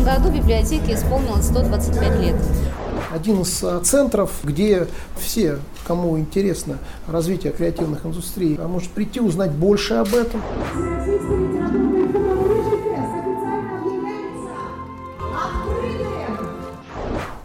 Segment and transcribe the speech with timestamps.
[0.00, 2.36] этом году библиотеке исполнилось 125 лет.
[3.12, 4.86] Один из а, центров, где
[5.18, 10.42] все, кому интересно развитие креативных индустрий, а может прийти узнать больше об этом.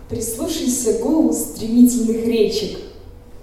[0.10, 2.80] Прислушайся к гулу стремительных речек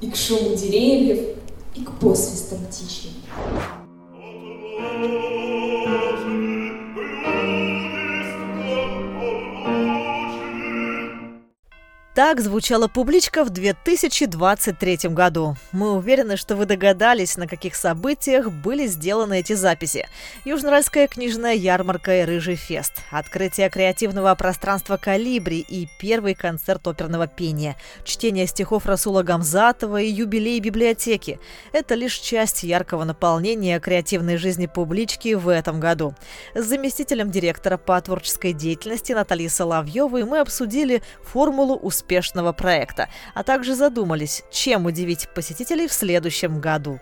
[0.00, 1.36] и к шуму деревьев,
[1.74, 3.10] и к посвистам птичьим.
[12.14, 15.56] Так звучала публичка в 2023 году.
[15.72, 20.06] Мы уверены, что вы догадались, на каких событиях были сделаны эти записи.
[20.44, 27.76] Южноуральская книжная ярмарка и Рыжий фест, открытие креативного пространства «Калибри» и первый концерт оперного пения,
[28.04, 31.40] чтение стихов Расула Гамзатова и юбилей библиотеки.
[31.72, 36.14] Это лишь часть яркого наполнения креативной жизни публички в этом году.
[36.54, 43.44] С заместителем директора по творческой деятельности Натальей Соловьевой мы обсудили формулу успеха успешного проекта, а
[43.44, 47.00] также задумались, чем удивить посетителей в следующем году.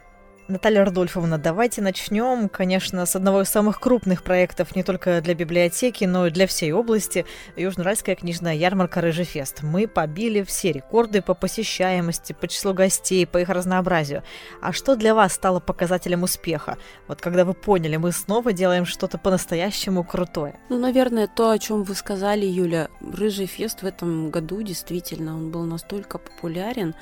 [0.51, 6.05] Наталья Рудольфовна, давайте начнем, конечно, с одного из самых крупных проектов не только для библиотеки,
[6.07, 7.25] но и для всей области–
[7.57, 9.63] Южноуральская книжная ярмарка «Рыжефест».
[9.63, 14.25] Мы побили все рекорды по посещаемости, по числу гостей, по их разнообразию.
[14.61, 16.79] А что для вас стало показателем успеха?
[17.07, 20.59] Вот когда вы поняли, мы снова делаем что-то по-настоящему крутое.
[20.69, 22.89] Ну, наверное, то, о чем вы сказали, Юля.
[23.01, 26.97] «Рыжий фест» в этом году действительно, он был настолько популярен,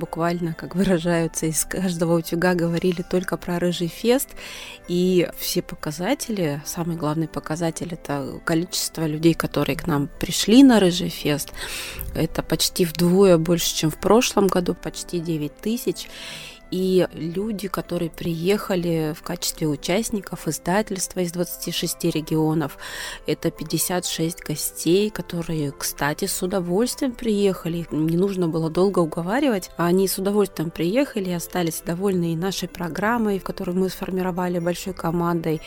[0.00, 4.30] буквально, как выражаются, из каждого утюга говорили только про рыжий фест.
[4.88, 11.10] И все показатели, самый главный показатель это количество людей, которые к нам пришли на рыжий
[11.10, 11.52] фест.
[12.14, 16.08] Это почти вдвое больше, чем в прошлом году, почти 9 тысяч.
[16.70, 22.78] И люди, которые приехали в качестве участников издательства из 26 регионов,
[23.26, 27.86] это 56 гостей, которые, кстати, с удовольствием приехали.
[27.90, 29.70] Не нужно было долго уговаривать.
[29.76, 34.94] Они с удовольствием приехали и остались довольны и нашей программой, в которую мы сформировали большой
[34.94, 35.60] командой,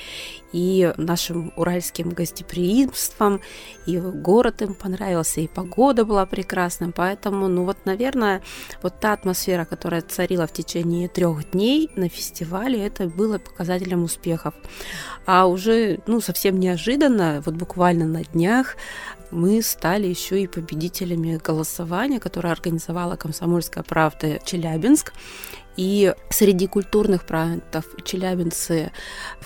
[0.54, 3.42] и нашим уральским гостеприимством,
[3.86, 6.94] и город им понравился, и погода была прекрасным.
[6.94, 8.42] Поэтому, ну вот, наверное,
[8.82, 14.54] вот та атмосфера, которая царила в течение трех дней на фестивале это было показателем успехов.
[15.26, 18.78] А уже ну, совсем неожиданно, вот буквально на днях,
[19.32, 25.12] мы стали еще и победителями голосования, которое организовала «Комсомольская правда» Челябинск.
[25.76, 28.92] И среди культурных проектов челябинцы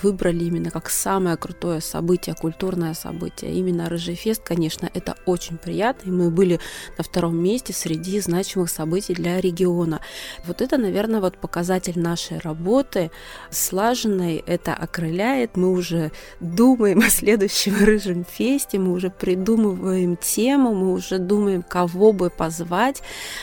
[0.02, 3.52] выбрали именно как самое крутое событие, культурное событие.
[3.52, 6.08] Именно Рыжий фест, конечно, это очень приятно.
[6.08, 6.60] И мы были
[6.96, 10.00] на втором месте среди значимых событий для региона.
[10.44, 13.10] Вот это, наверное, вот показатель нашей работы
[13.50, 14.42] слаженной.
[14.46, 15.56] Это окрыляет.
[15.56, 22.12] Мы уже думаем о следующем Рыжем фесте, мы уже придумываем тему, мы уже думаем, кого
[22.12, 23.02] бы позвать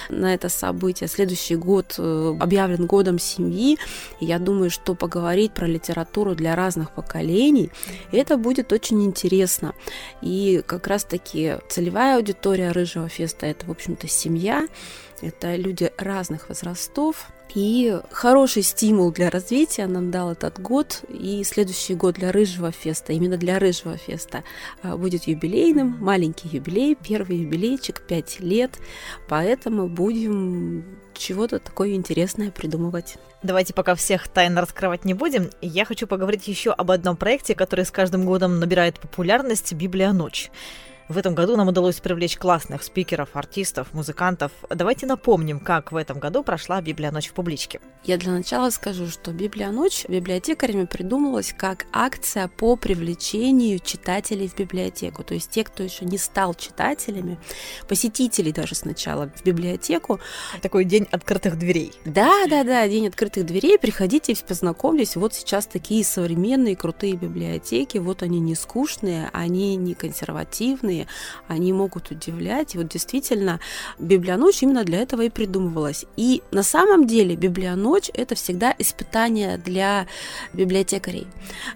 [0.09, 1.07] на это событие.
[1.07, 3.77] Следующий год э, объявлен объявлен годом семьи.
[4.19, 7.71] И я думаю, что поговорить про литературу для разных поколений,
[8.11, 9.73] это будет очень интересно.
[10.21, 14.67] И как раз-таки целевая аудитория Рыжего феста– это, в общем-то, семья,
[15.21, 21.03] это люди разных возрастов, и хороший стимул для развития нам дал этот год.
[21.07, 24.43] И следующий год для Рыжего феста, именно для Рыжего феста,
[24.81, 28.71] а, будет юбилейным, маленький юбилей, первый юбилейчик, 5 лет.
[29.29, 30.83] Поэтому будем
[31.17, 33.15] чего-то такое интересное придумывать.
[33.43, 35.49] Давайте пока всех тайн раскрывать не будем.
[35.61, 40.51] Я хочу поговорить еще об одном проекте, который с каждым годом набирает популярность «Библия ночь».
[41.07, 44.51] В этом году нам удалось привлечь классных спикеров, артистов, музыкантов.
[44.71, 47.79] Давайте напомним, как в этом году прошла Библия ночь в публичке.
[48.03, 54.55] Я для начала скажу, что Библия ночь библиотекарями придумалась как акция по привлечению читателей в
[54.55, 55.23] библиотеку.
[55.23, 57.37] То есть те, кто еще не стал читателями,
[57.87, 60.19] посетителей даже сначала в библиотеку.
[60.63, 61.93] Такой день открытых дверей.
[62.05, 63.77] Да, да, да, день открытых дверей.
[63.77, 65.15] Приходите, познакомьтесь.
[65.15, 67.99] Вот сейчас такие современные крутые библиотеки.
[67.99, 71.07] Вот они не скучные, они не консервативные, разные,
[71.47, 72.75] они могут удивлять.
[72.75, 73.59] И вот действительно,
[73.99, 76.05] библионочь именно для этого и придумывалась.
[76.17, 80.07] И на самом деле библионочь– это всегда испытание для
[80.53, 81.27] библиотекарей,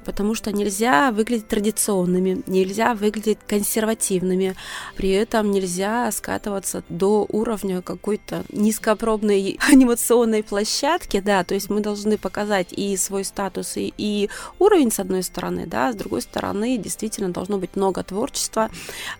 [0.05, 4.55] потому что нельзя выглядеть традиционными, нельзя выглядеть консервативными,
[4.95, 12.17] при этом нельзя скатываться до уровня какой-то низкопробной анимационной площадки, да, то есть мы должны
[12.17, 14.29] показать и свой статус, и, и
[14.59, 18.69] уровень с одной стороны, да, с другой стороны действительно должно быть много творчества,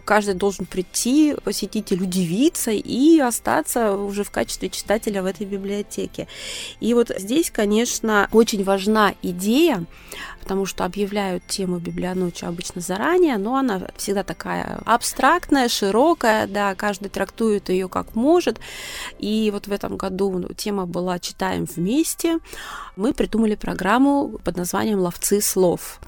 [0.05, 6.27] Каждый должен прийти, посетитель удивиться и остаться уже в качестве читателя в этой библиотеке.
[6.79, 9.85] И вот здесь, конечно, очень важна идея,
[10.41, 17.09] потому что объявляют тему библионочи обычно заранее, но она всегда такая абстрактная, широкая, да, каждый
[17.09, 18.59] трактует ее как может.
[19.19, 22.39] И вот в этом году тема была «Читаем вместе».
[22.95, 25.99] Мы придумали программу под названием «Ловцы слов».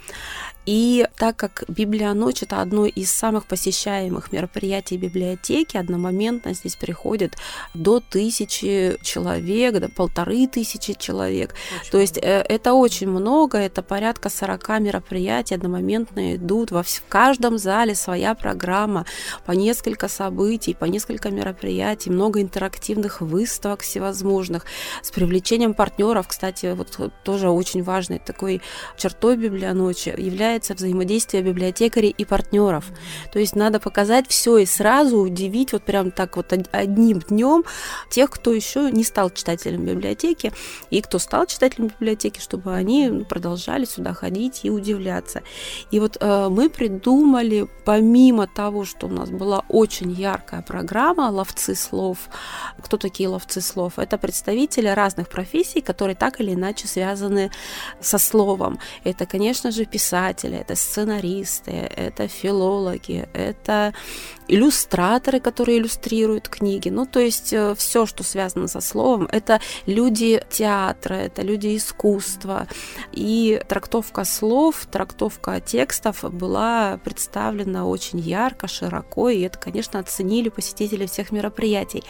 [0.66, 7.36] И так как Библия ночь это одно из самых посещаемых мероприятий библиотеки, одномоментно здесь приходит
[7.74, 11.56] до тысячи человек, до полторы тысячи человек.
[11.82, 16.72] Очень То есть э, это очень много, это порядка 40 мероприятий одномоментно идут.
[16.72, 19.06] Во в каждом зале своя программа,
[19.46, 24.66] по несколько событий, по несколько мероприятий, много интерактивных выставок всевозможных
[25.02, 26.28] с привлечением партнеров.
[26.28, 28.62] Кстати, вот тоже очень важной такой
[28.98, 32.86] чертой библионочи является является взаимодействие библиотекарей и партнеров.
[33.32, 37.64] То есть надо показать все и сразу удивить вот прям так вот одним днем
[38.10, 40.52] тех, кто еще не стал читателем библиотеки,
[40.90, 45.42] и кто стал читателем библиотеки, чтобы они продолжали сюда ходить и удивляться.
[45.90, 51.76] И вот э, мы придумали, помимо того, что у нас была очень яркая программа «Ловцы
[51.76, 52.18] слов»,
[52.84, 53.94] кто такие ловцы слов?
[54.00, 57.52] Это представители разных профессий, которые так или иначе связаны
[58.02, 58.80] со словом.
[59.06, 63.94] Это, конечно же, писатели, писатели, это сценаристы, это филологи, это
[64.52, 66.90] иллюстраторы, которые иллюстрируют книги.
[66.90, 72.68] Ну, то есть э, все, что связано со словом, это люди театра, это люди искусства.
[73.14, 81.06] И трактовка слов, трактовка текстов была представлена очень ярко, широко, и это, конечно, оценили посетители
[81.06, 82.04] всех мероприятий.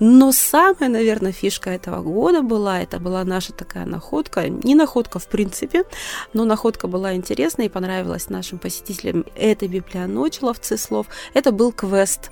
[0.00, 5.28] Но самая, наверное, фишка этого года была, это была наша такая находка, не находка в
[5.28, 5.84] принципе,
[6.32, 11.06] но находка была интересная и понравилась нашим посетителям этой библионочи ловцы слов.
[11.34, 12.30] Это был был квест.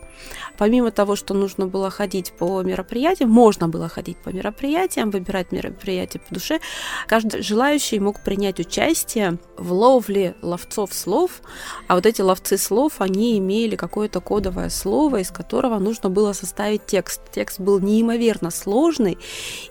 [0.57, 6.19] Помимо того, что нужно было ходить по мероприятиям, можно было ходить по мероприятиям, выбирать мероприятия
[6.19, 6.61] по душе,
[7.07, 11.43] каждый желающий мог принять участие в ловле ловцов слов,
[11.87, 16.87] а вот эти ловцы слов, они имели какое-то кодовое слово, из которого нужно было составить
[16.87, 17.21] текст.
[17.33, 19.19] Текст был неимоверно сложный,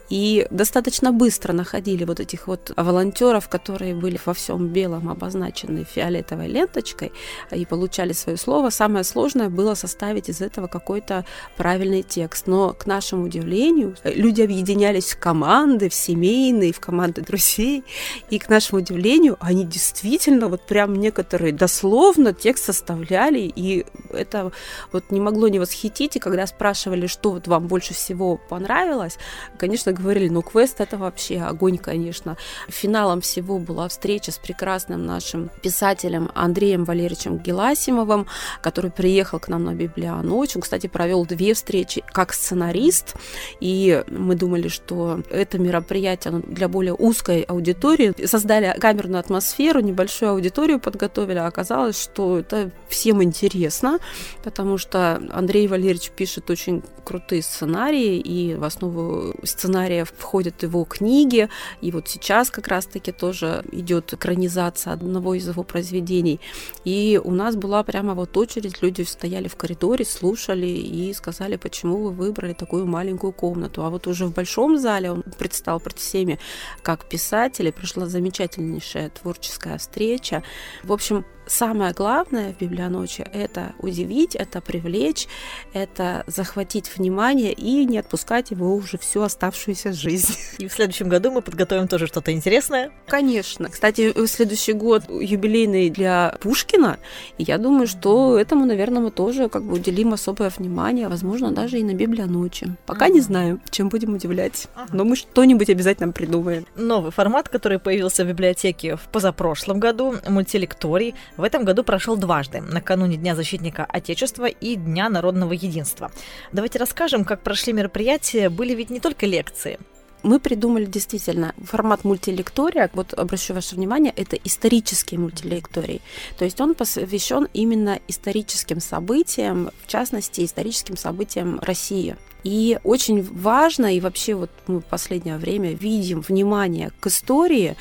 [0.09, 6.47] и достаточно быстро находили вот этих вот волонтеров, которые были во всем белом обозначены фиолетовой
[6.47, 7.11] ленточкой
[7.51, 8.69] и получали свое слово.
[8.69, 11.25] Самое сложное было составить из этого какой-то
[11.57, 12.47] правильный текст.
[12.47, 17.83] Но, к нашему удивлению, люди объединялись в команды, в семейные, в команды друзей.
[18.29, 23.51] И, к нашему удивлению, они действительно, вот прям некоторые дословно текст составляли.
[23.55, 23.85] И
[24.15, 24.51] это
[24.91, 26.15] вот не могло не восхитить.
[26.15, 29.17] И когда спрашивали, что вот вам больше всего понравилось,
[29.57, 32.37] конечно, говорили, ну, квест это вообще огонь, конечно.
[32.67, 38.27] Финалом всего была встреча с прекрасным нашим писателем Андреем Валерьевичем Геласимовым,
[38.61, 40.55] который приехал к нам на библионочь.
[40.55, 43.15] Он, кстати, провел две встречи как сценарист,
[43.59, 48.13] и мы думали, что это мероприятие для более узкой аудитории.
[48.25, 53.99] Создали камерную атмосферу, небольшую аудиторию подготовили, а оказалось, что это всем интересно,
[54.43, 61.49] потому что Андрей Валерьевич пишет очень крутые сценарии, и в основу сценария входят его книги,
[61.81, 66.39] и вот сейчас как раз-таки тоже идет экранизация одного из его произведений.
[66.83, 71.97] И у нас была прямо вот очередь, люди стояли в коридоре, слушали и сказали, почему
[71.97, 73.83] вы выбрали такую маленькую комнату.
[73.83, 76.39] А вот уже в большом зале он предстал перед всеми
[76.81, 80.43] как писатель, и прошла замечательнейшая творческая встреча.
[80.83, 85.27] В общем, самое главное в библионочи– это удивить, это привлечь,
[85.73, 90.35] это захватить внимание и не отпускать его уже всю оставшуюся жизнь.
[90.57, 92.91] И в следующем году мы подготовим тоже что-то интересное.
[93.07, 93.69] Конечно.
[93.69, 96.97] Кстати, следующий год юбилейный для Пушкина,
[97.37, 101.79] и я думаю, что этому, наверное, мы тоже как бы уделим особое внимание, возможно, даже
[101.79, 102.75] и на библионочи.
[102.85, 106.65] Пока не знаю, чем будем удивлять, но мы что-нибудь обязательно придумаем.
[106.75, 112.61] Новый формат, который появился в библиотеке в позапрошлом году, мультилекторий, в этом году прошел дважды,
[112.61, 116.11] накануне Дня защитника Отечества и Дня народного единства.
[116.51, 118.49] Давайте расскажем, как прошли мероприятия.
[118.49, 119.79] Были ведь не только лекции,
[120.25, 122.89] мы придумали действительно формат мультилектория.
[122.93, 126.01] Вот обращу ваше внимание, это исторический мультилекторий.
[126.37, 132.15] То есть он посвящен именно историческим событиям, в частности, историческим событиям России.
[132.45, 137.75] И очень важно, и вообще вот мы в последнее время видим внимание к истории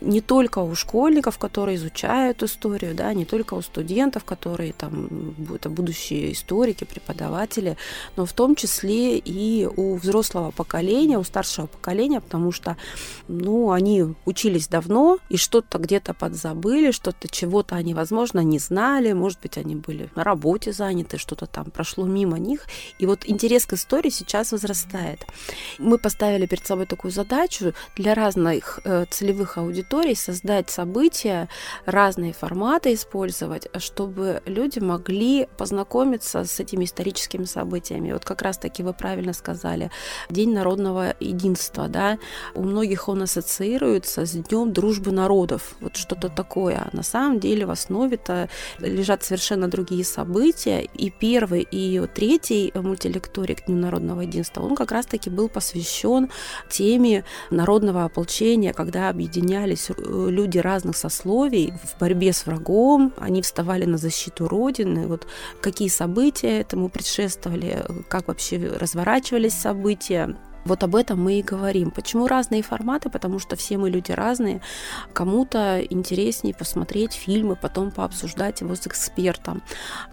[0.00, 5.70] не только у школьников, которые изучают историю, да, не только у студентов, которые там это
[5.70, 7.76] будущие историки, преподаватели,
[8.16, 12.76] но в том числе и у взрослого поколения, у старшего поколения, потому что,
[13.28, 19.38] ну, они учились давно и что-то где-то подзабыли, что-то чего-то они, возможно, не знали, может
[19.40, 22.66] быть, они были на работе заняты, что-то там прошло мимо них.
[22.98, 25.26] И вот интерес к истории сейчас возрастает.
[25.78, 31.48] Мы поставили перед собой такую задачу для разных э, целевых аудиторий создать события,
[31.86, 38.12] разные форматы использовать, чтобы люди могли познакомиться с этими историческими событиями.
[38.12, 39.90] Вот как раз-таки вы правильно сказали,
[40.30, 42.18] День народного единства, да,
[42.54, 46.88] у многих он ассоциируется с Днем дружбы народов, вот что-то такое.
[46.92, 48.48] На самом деле в основе-то
[48.78, 54.92] лежат совершенно другие события, и первый, и третий мультилекторий к Дню народного единства, он как
[54.92, 56.30] раз-таки был посвящен
[56.70, 63.98] теме народного ополчения, когда объединялись люди разных сословий в борьбе с врагом, они вставали на
[63.98, 65.26] защиту Родины, вот
[65.60, 70.36] какие события этому предшествовали, как вообще разворачивались события,
[70.68, 71.90] вот об этом мы и говорим.
[71.90, 73.08] Почему разные форматы?
[73.10, 74.60] Потому что все мы люди разные.
[75.14, 79.62] Кому-то интереснее посмотреть фильмы, потом пообсуждать его с экспертом.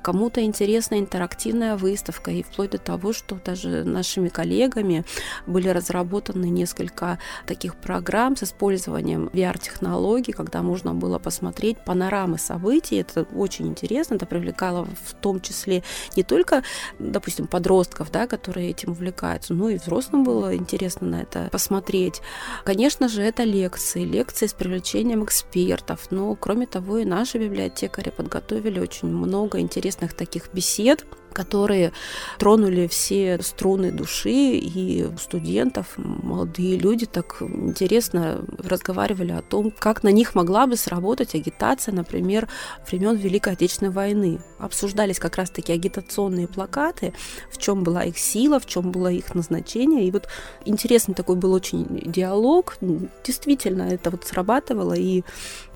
[0.02, 2.32] Кому-то интересна интерактивная выставка.
[2.32, 5.04] И вплоть до того, что даже нашими коллегами
[5.46, 12.96] были разработаны несколько таких программ с использованием VR-технологий, когда можно было посмотреть панорамы событий.
[12.98, 14.16] Это очень интересно.
[14.16, 15.84] Это привлекало в том числе
[16.16, 16.64] не только,
[17.00, 22.22] допустим, подростков, да, которые этим увлекаются, но и взрослым было было интересно на это посмотреть.
[22.64, 26.08] Конечно же, это лекции, лекции с привлечением экспертов.
[26.12, 31.06] Но, кроме того, и наши библиотекари подготовили очень много интересных таких бесед,
[31.36, 31.92] которые
[32.40, 40.10] тронули все струны души, и студентов, молодые люди так интересно разговаривали о том, как на
[40.10, 42.48] них могла бы сработать агитация, например,
[42.90, 44.40] времен Великой Отечественной войны.
[44.58, 47.14] Обсуждались как раз-таки агитационные плакаты,
[47.52, 50.08] в чем была их сила, в чем было их назначение.
[50.08, 50.30] И вот
[50.64, 52.78] интересный такой был очень диалог.
[53.26, 55.24] Действительно, это вот срабатывало, и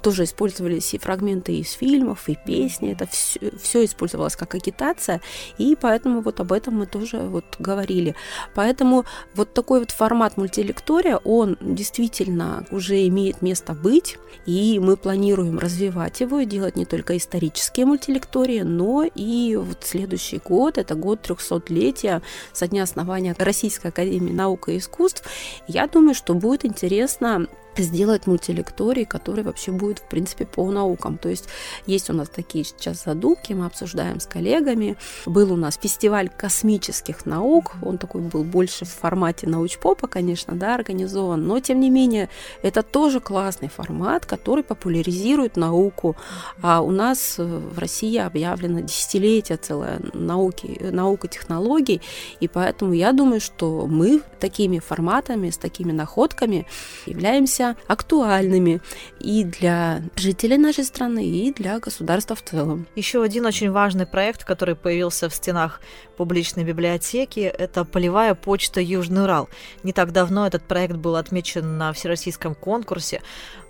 [0.01, 2.93] тоже использовались и фрагменты из фильмов, и песни.
[2.93, 5.21] Это все, все использовалось как агитация,
[5.57, 8.15] и поэтому вот об этом мы тоже вот говорили.
[8.55, 15.59] Поэтому вот такой вот формат мультилектория, он действительно уже имеет место быть, и мы планируем
[15.59, 21.19] развивать его и делать не только исторические мультилектории, но и вот следующий год, это год
[21.27, 22.21] 300-летия
[22.53, 25.23] со дня основания Российской Академии Наук и Искусств.
[25.67, 27.47] Я думаю, что будет интересно
[27.83, 31.17] сделать мультилекторий, который вообще будет, в принципе, по наукам.
[31.17, 31.47] То есть
[31.85, 34.97] есть у нас такие сейчас задумки, мы обсуждаем с коллегами.
[35.25, 40.75] Был у нас фестиваль космических наук, он такой был больше в формате научпопа, конечно, да,
[40.75, 42.29] организован, но, тем не менее,
[42.61, 46.15] это тоже классный формат, который популяризирует науку.
[46.61, 52.01] А у нас в России объявлено десятилетие целое науки, наука технологий,
[52.39, 56.65] и поэтому я думаю, что мы такими форматами, с такими находками
[57.05, 58.81] являемся актуальными
[59.19, 62.87] и для жителей нашей страны, и для государства в целом.
[62.95, 65.81] Еще один очень важный проект, который появился в стенах
[66.17, 69.49] публичной библиотеки, это полевая почта Южный Урал.
[69.83, 73.21] Не так давно этот проект был отмечен на всероссийском конкурсе,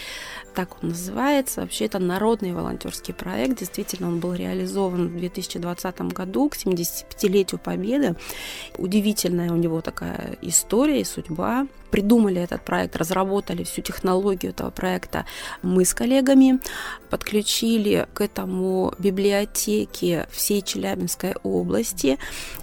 [0.54, 1.60] так он называется.
[1.60, 3.58] Вообще это народный волонтерский проект.
[3.58, 8.14] Действительно, он был реализован в 2020 году к 75-летию Победы.
[8.78, 11.66] Удивительная у него такая история и судьба.
[11.94, 15.26] Придумали этот проект, разработали всю технологию этого проекта
[15.62, 16.58] мы с коллегами,
[17.08, 22.18] подключили к этому библиотеки всей Челябинской области.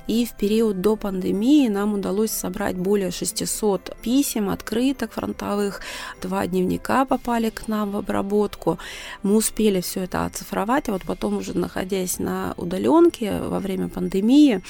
[0.06, 5.80] И в период до пандемии нам удалось собрать более 600 писем, открыток фронтовых.
[6.22, 8.80] Два дневника попали к нам в обработку.
[9.24, 14.62] Мы успели все это оцифровать, а вот потом уже находясь на удаленке во время пандемии,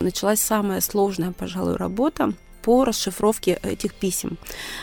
[0.00, 4.38] началась самая сложная, пожалуй, работа по расшифровке этих писем.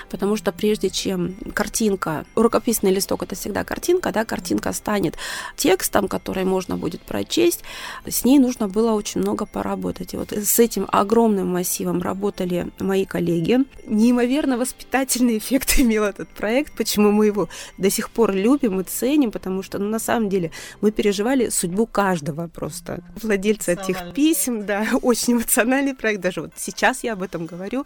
[0.09, 5.15] Потому что прежде чем картинка, рукописный листок это всегда картинка, да, картинка станет
[5.55, 7.63] текстом, который можно будет прочесть,
[8.05, 10.13] с ней нужно было очень много поработать.
[10.13, 13.59] И вот с этим огромным массивом работали мои коллеги.
[13.85, 19.31] Неимоверно воспитательный эффект имел этот проект, почему мы его до сих пор любим и ценим,
[19.31, 20.51] потому что ну, на самом деле
[20.81, 27.03] мы переживали судьбу каждого просто владельца этих писем, да, очень эмоциональный проект, даже вот сейчас
[27.03, 27.85] я об этом говорю говорю.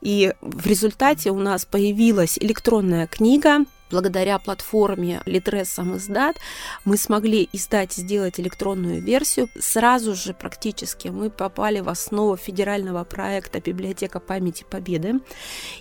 [0.00, 6.36] И в результате у нас появилась электронная книга, благодаря платформе Litres сам издат
[6.84, 9.48] мы смогли издать, сделать электронную версию.
[9.58, 15.20] Сразу же практически мы попали в основу федерального проекта «Библиотека памяти Победы».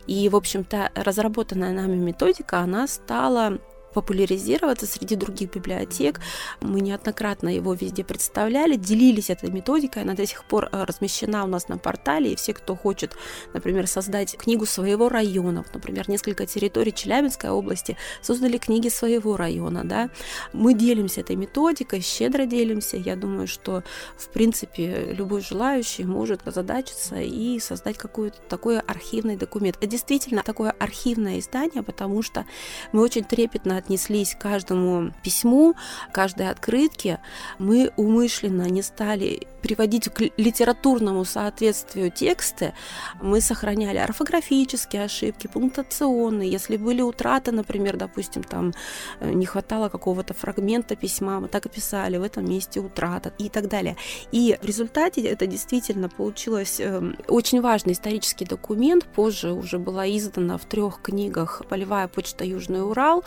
[0.08, 3.60] И, в общем-то, разработанная нами методика, она стала
[3.98, 6.20] популяризироваться среди других библиотек.
[6.62, 11.48] Мы неоднократно его везде представляли, делились этой методикой, она до сих пор э, размещена у
[11.48, 13.16] нас на портале, и все, кто хочет,
[13.56, 20.12] например, создать книгу своего района, например, несколько территорий Челябинской области создали книги своего района, да,
[20.54, 23.84] мы делимся этой методикой, щедро делимся, я думаю, что,
[24.16, 29.78] в принципе, любой желающий может озадачиться и создать какой-то такой архивный документ.
[29.78, 32.46] Это действительно такое архивное издание, потому что
[32.92, 35.76] мы очень трепетно отнеслись к каждому письму,
[36.12, 37.20] каждой открытке,
[37.58, 42.74] мы умышленно не стали приводить к литературному соответствию тексты,
[43.22, 46.50] мы сохраняли орфографические ошибки, пунктуационные.
[46.50, 48.74] Если были утраты, например, допустим, там
[49.20, 53.50] э, не хватало какого-то фрагмента письма, мы так и писали, в этом месте утрата и
[53.50, 53.96] так далее.
[54.32, 59.06] И в результате это действительно получилось эм, очень важный исторический документ.
[59.06, 63.24] Позже уже была издана в трех книгах «Полевая почта Южный Урал»,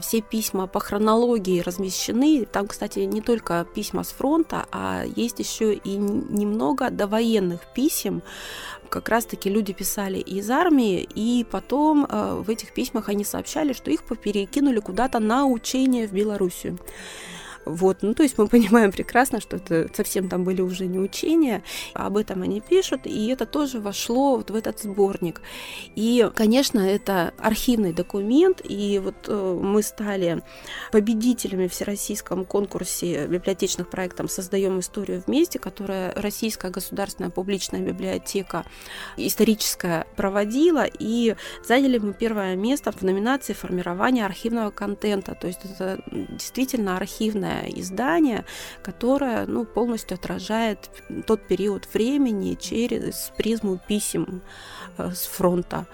[0.00, 2.46] все письма по хронологии размещены.
[2.50, 8.22] Там, кстати, не только письма с фронта, а есть еще и немного довоенных писем.
[8.88, 13.90] Как раз-таки люди писали из армии, и потом э, в этих письмах они сообщали, что
[13.90, 16.78] их перекинули куда-то на учение в Белоруссию.
[17.70, 21.62] Вот, ну, то есть мы понимаем прекрасно, что это совсем там были уже не учения,
[21.94, 25.40] а об этом они пишут, и это тоже вошло вот в этот сборник.
[25.94, 30.42] И, конечно, это архивный документ, и вот э, мы стали
[30.92, 38.64] победителями в всероссийском конкурсе библиотечных проектов «Создаем историю вместе», которая Российская государственная публичная библиотека
[39.16, 41.36] историческая проводила, и
[41.66, 47.80] заняли мы первое место в номинации формирования архивного контента, то есть это действительно архивная полное
[47.80, 48.44] издание,
[48.82, 50.90] которое ну, полностью отражает
[51.26, 54.42] тот период времени через призму писем
[54.98, 55.86] э, с фронта.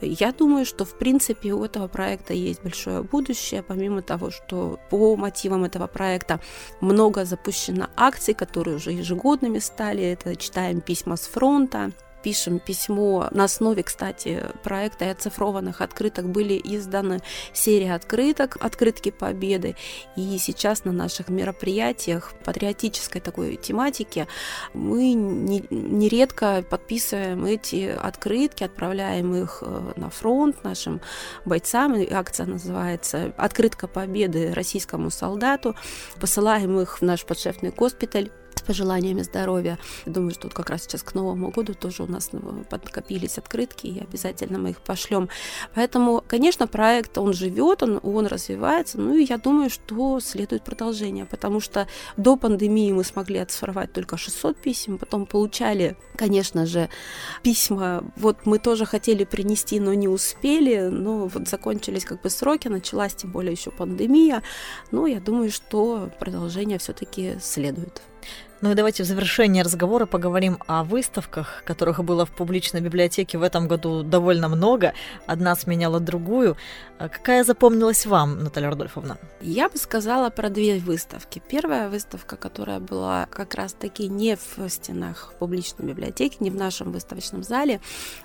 [0.00, 5.16] Я думаю, что в принципе у этого проекта есть большое будущее, помимо того, что по
[5.16, 6.40] мотивам этого проекта
[6.80, 10.02] много запущено акций, которые уже ежегодными стали.
[10.02, 13.28] Это читаем письма с фронта, пишем письмо.
[13.30, 17.20] На основе, кстати, проекта и оцифрованных открыток были изданы
[17.52, 19.76] серии открыток, открытки Победы.
[20.16, 24.26] И сейчас на наших мероприятиях патриотической такой тематики
[24.74, 31.00] мы нередко подписываем эти открытки, отправляем их э, на фронт нашим
[31.44, 31.94] бойцам.
[32.10, 35.76] Акция называется «Открытка Победы российскому солдату».
[36.20, 38.30] Посылаем их в наш подшефный госпиталь
[38.62, 39.78] с пожеланиями здоровья.
[40.06, 43.86] Думаю, что тут как раз сейчас к Новому году тоже у нас ну, подкопились открытки,
[43.86, 45.28] и обязательно мы их пошлем.
[45.74, 51.24] Поэтому, конечно, проект, он живет, он, он развивается, ну и я думаю, что следует продолжение,
[51.24, 56.88] потому что до пандемии мы смогли оцифровать только 600 писем, потом получали, конечно же,
[57.42, 62.68] письма, вот мы тоже хотели принести, но не успели, но вот закончились как бы сроки,
[62.68, 64.42] началась тем более еще пандемия,
[64.90, 68.02] но я думаю, что продолжение все-таки следует.
[68.62, 73.42] Ну и давайте в завершении разговора поговорим о выставках, которых было в публичной библиотеке в
[73.42, 74.94] этом году довольно много.
[75.26, 76.56] Одна сменяла другую.
[76.98, 79.18] А какая запомнилась вам, Наталья Рудольфовна?
[79.40, 81.42] Я бы сказала про две выставки.
[81.48, 87.42] Первая выставка, которая была как раз-таки не в стенах публичной библиотеки, не в нашем выставочном
[87.42, 87.80] зале,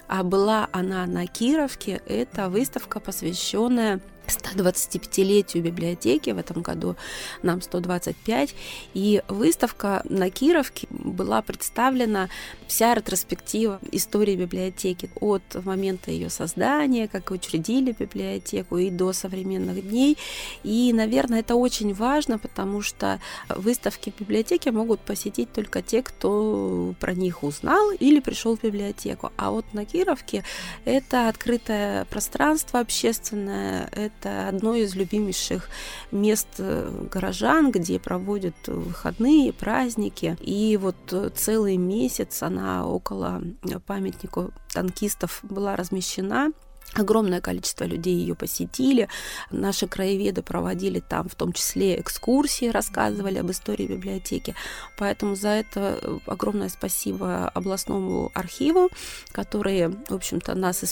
[0.08, 2.00] а была она на Кировке.
[2.06, 6.96] Это выставка, посвященная 125-летию библиотеки, в этом году
[7.42, 8.56] нам 125,
[8.94, 12.30] и выставка на Кировке была представлена
[12.68, 20.18] вся ретроспектива истории библиотеки от момента ее создания, как учредили библиотеку и до современных дней.
[20.64, 26.94] И, наверное, это очень важно, потому что выставки в библиотеке могут посетить только те, кто
[27.00, 29.32] про них узнал или пришел в библиотеку.
[29.38, 30.44] А вот на Кировке
[30.86, 35.70] это открытое пространство общественное, это одно из любимейших
[36.12, 40.38] мест э, горожан, где проводят выходные, праздники.
[40.42, 40.96] И вот
[41.36, 43.42] целый месяц она около
[43.86, 46.52] памятника танкистов была размещена
[46.94, 49.08] Огромное количество людей ее посетили.
[49.52, 54.56] Наши краеведы проводили там в том числе экскурсии, рассказывали об истории библиотеки.
[54.98, 58.90] Поэтому за это огромное спасибо областному архиву,
[59.32, 60.88] которые, в общем-то, нас и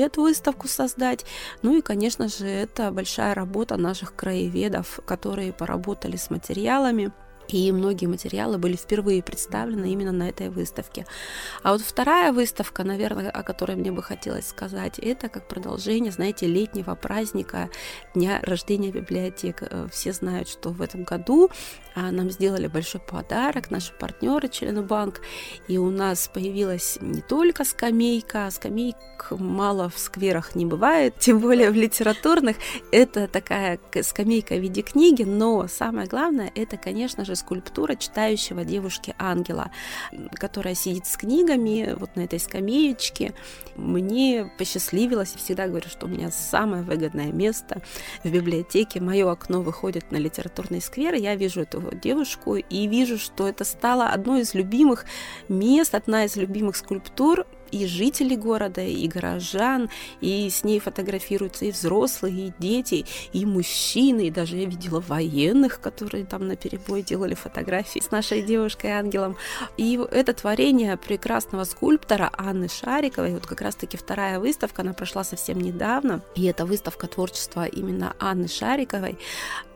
[0.00, 1.24] эту выставку создать.
[1.62, 7.12] Ну и, конечно же, это большая работа наших краеведов, которые поработали с материалами,
[7.48, 11.06] и многие материалы были впервые представлены именно на этой выставке.
[11.62, 16.46] А вот вторая выставка, наверное, о которой мне бы хотелось сказать, это как продолжение, знаете,
[16.46, 17.70] летнего праздника
[18.14, 19.62] Дня рождения библиотек.
[19.62, 21.50] Э, все знают, что в этом году
[21.94, 25.20] нам сделали большой подарок, наши партнеры, члены банк,
[25.66, 28.96] и у нас появилась не только скамейка, а скамейк
[29.30, 32.56] мало в скверах не бывает, тем более в литературных.
[32.92, 39.70] Это такая скамейка в виде книги, но самое главное, это, конечно же, скульптура читающего девушки-ангела,
[40.34, 43.34] которая сидит с книгами вот на этой скамеечке.
[43.76, 47.80] Мне посчастливилось, я всегда говорю, что у меня самое выгодное место
[48.24, 49.00] в библиотеке.
[49.00, 54.08] Мое окно выходит на литературный сквер, я вижу эту девушку и вижу, что это стало
[54.08, 55.04] одной из любимых
[55.48, 61.70] мест, одна из любимых скульптур и жителей города, и горожан, и с ней фотографируются и
[61.70, 67.34] взрослые, и дети, и мужчины, и даже я видела военных, которые там на перебой делали
[67.34, 69.36] фотографии с нашей девушкой-ангелом.
[69.76, 75.60] И это творение прекрасного скульптора Анны Шариковой, вот как раз-таки вторая выставка, она прошла совсем
[75.60, 79.18] недавно, и это выставка творчества именно Анны Шариковой,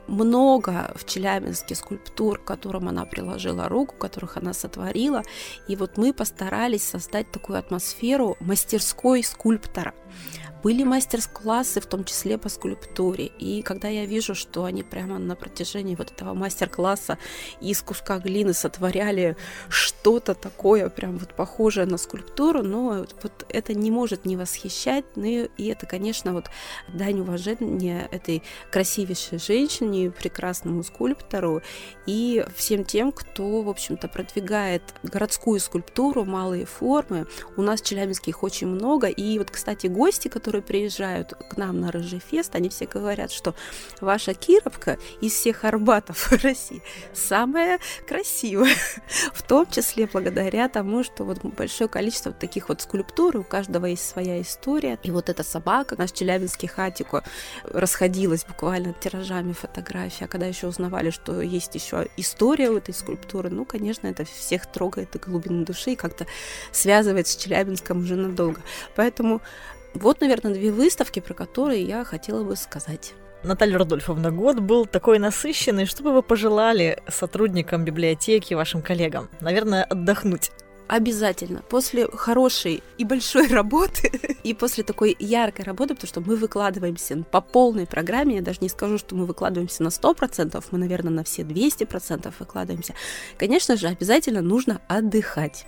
[0.06, 5.22] много в Челябинске скульптур, к которым она приложила руку, которых она сотворила.
[5.68, 9.94] И вот мы постарались создать такую атмосферу мастерской скульптора.
[10.62, 13.26] Были мастер-классы, в том числе по скульптуре.
[13.26, 17.18] И когда я вижу, что они прямо на протяжении вот этого мастер-класса
[17.60, 19.36] из куска глины сотворяли
[19.68, 25.04] что-то такое, прям вот похожее на скульптуру, но вот это не может не восхищать.
[25.16, 26.46] Ну и это, конечно, вот
[26.88, 31.62] дань уважения этой красивейшей женщине, прекрасному скульптору
[32.06, 37.26] и всем тем, кто, в общем-то, продвигает городскую скульптуру, малые формы.
[37.56, 39.08] У нас в Челябинске их очень много.
[39.08, 43.32] И вот, кстати, гости, которые которые приезжают к нам на Рыжий фест, они все говорят,
[43.32, 43.54] что
[44.02, 46.82] ваша Кировка из всех Арбатов России
[47.14, 48.74] самая красивая,
[49.32, 54.06] в том числе благодаря тому, что вот большое количество таких вот скульптур, у каждого есть
[54.06, 54.98] своя история.
[55.02, 57.24] И вот эта собака, наш челябинский хатико,
[57.64, 63.48] расходилась буквально тиражами фотографий, а когда еще узнавали, что есть еще история у этой скульптуры,
[63.48, 66.26] ну, конечно, это всех трогает до глубины души и как-то
[66.72, 68.60] связывает с Челябинском уже надолго.
[68.94, 69.40] Поэтому
[69.94, 73.14] вот, наверное, две выставки, про которые я хотела бы сказать.
[73.44, 75.84] Наталья Рудольфовна, год был такой насыщенный.
[75.86, 79.28] Что бы вы пожелали сотрудникам библиотеки, вашим коллегам?
[79.40, 80.52] Наверное, отдохнуть
[80.88, 84.10] обязательно после хорошей и большой работы
[84.42, 88.68] и после такой яркой работы, потому что мы выкладываемся по полной программе, я даже не
[88.68, 92.94] скажу, что мы выкладываемся на 100%, мы, наверное, на все 200% выкладываемся,
[93.38, 95.66] конечно же, обязательно нужно отдыхать.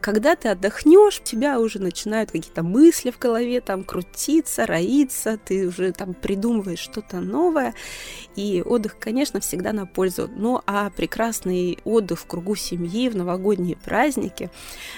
[0.00, 5.66] Когда ты отдохнешь, у тебя уже начинают какие-то мысли в голове там крутиться, роиться, ты
[5.66, 7.74] уже там придумываешь что-то новое,
[8.36, 10.28] и отдых, конечно, всегда на пользу.
[10.34, 14.47] Ну, а прекрасный отдых в кругу семьи в новогодние праздники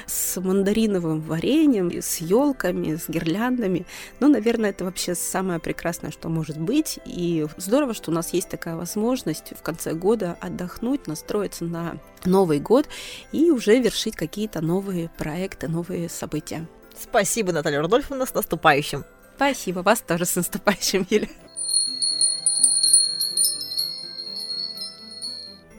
[0.07, 3.87] с мандариновым вареньем, с елками, с гирляндами.
[4.21, 6.99] Ну, наверное, это вообще самое прекрасное, что может быть.
[7.05, 12.61] И здорово, что у нас есть такая возможность в конце года отдохнуть, настроиться на Новый
[12.61, 12.87] год
[13.33, 16.67] и уже вершить какие-то новые проекты, новые события.
[17.01, 19.05] Спасибо, Наталья Рудольфовна, с наступающим.
[19.37, 21.29] Спасибо, вас тоже с наступающим, Юля.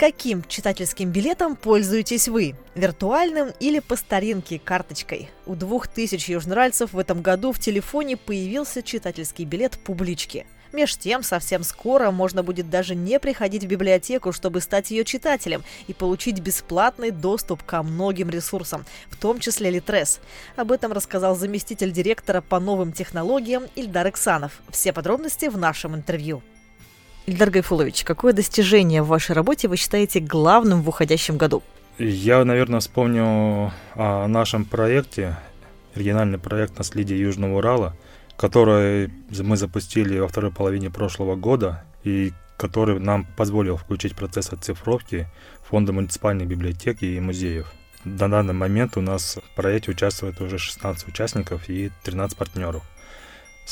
[0.02, 2.56] Каким читательским билетом пользуетесь вы?
[2.74, 5.30] Виртуальным или по старинке карточкой?
[5.46, 10.48] У двух тысяч южноральцев в этом году в телефоне появился читательский билет публички.
[10.74, 15.64] Меж тем, совсем скоро можно будет даже не приходить в библиотеку, чтобы стать ее читателем
[15.86, 20.20] и получить бесплатный доступ ко многим ресурсам, в том числе Литрес.
[20.56, 24.64] Об этом рассказал заместитель директора по новым технологиям Ильдар Иксанов.
[24.72, 26.42] Все подробности в нашем интервью.
[27.28, 31.62] Ильдар Гайфулович, какое достижение в вашей работе вы считаете главным в уходящем году?
[32.00, 35.38] Я, наверное, вспомню о нашем проекте,
[35.94, 37.96] региональный проект «Наследие Южного Урала»,
[38.38, 45.28] который мы запустили во второй половине прошлого года и который нам позволил включить процесс оцифровки
[45.64, 47.72] фонда муниципальной библиотеки и музеев.
[48.04, 52.84] На данный момент у нас в проекте участвует уже 16 участников и 13 партнеров.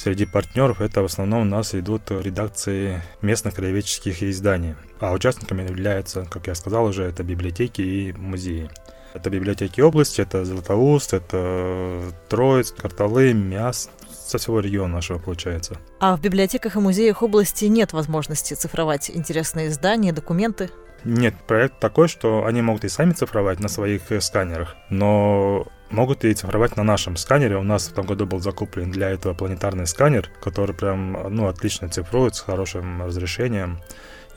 [0.01, 4.75] Среди партнеров это в основном у нас идут редакции местных краеведческих изданий.
[5.01, 8.69] А участниками являются, как я сказал уже, это библиотеки и музеи.
[9.13, 15.75] Это библиотеки области, это Златоуст, это Троиц, Карталы, Мяс, со всего региона нашего получается.
[15.99, 20.69] А в библиотеках и музеях области нет возможности цифровать интересные издания, документы?
[21.03, 26.25] Нет, проект такой, что они могут и сами цифровать на своих э, сканерах, но могут
[26.25, 27.57] и цифровать на нашем сканере.
[27.57, 31.89] У нас в том году был закуплен для этого планетарный сканер, который прям, ну, отлично
[31.89, 33.79] цифрует, с хорошим разрешением.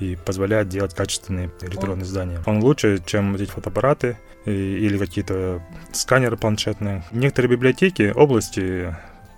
[0.02, 2.40] и позволяет делать качественные электронные издания.
[2.46, 5.62] Он лучше, чем эти фотоаппараты или какие-то
[5.92, 7.04] сканеры планшетные.
[7.12, 8.94] Некоторые библиотеки области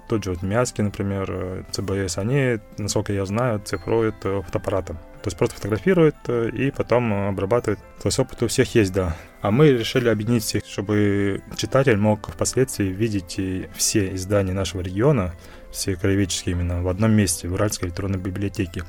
[0.09, 4.99] тот же вот Мяски, например, ЦБС, они, насколько я знаю, цифруют фотоаппаратом.
[5.25, 7.79] То есть просто фотографирует э, и потом обрабатывает.
[8.03, 9.17] То есть опыт у всех есть, да.
[9.41, 13.41] А мы решили объединить всех, чтобы читатель мог впоследствии видеть
[13.75, 15.33] все издания нашего региона,
[15.71, 18.85] все краеведческие именно, в одном месте, в Уральской электронной библиотеке.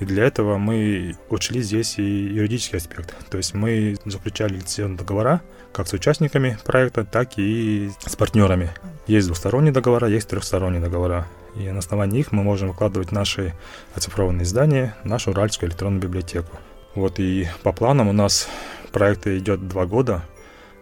[0.00, 3.14] И для этого мы учли здесь и юридический аспект.
[3.30, 5.40] То есть мы заключали лицензионные договора
[5.72, 8.70] как с участниками проекта, так и с партнерами.
[9.06, 11.28] Есть двусторонние договора, есть трехсторонние договора.
[11.56, 13.54] И на основании их мы можем выкладывать наши
[13.94, 16.56] оцифрованные издания нашу Уральскую электронную библиотеку.
[16.94, 18.48] Вот и по планам у нас
[18.92, 20.22] проект идет два года,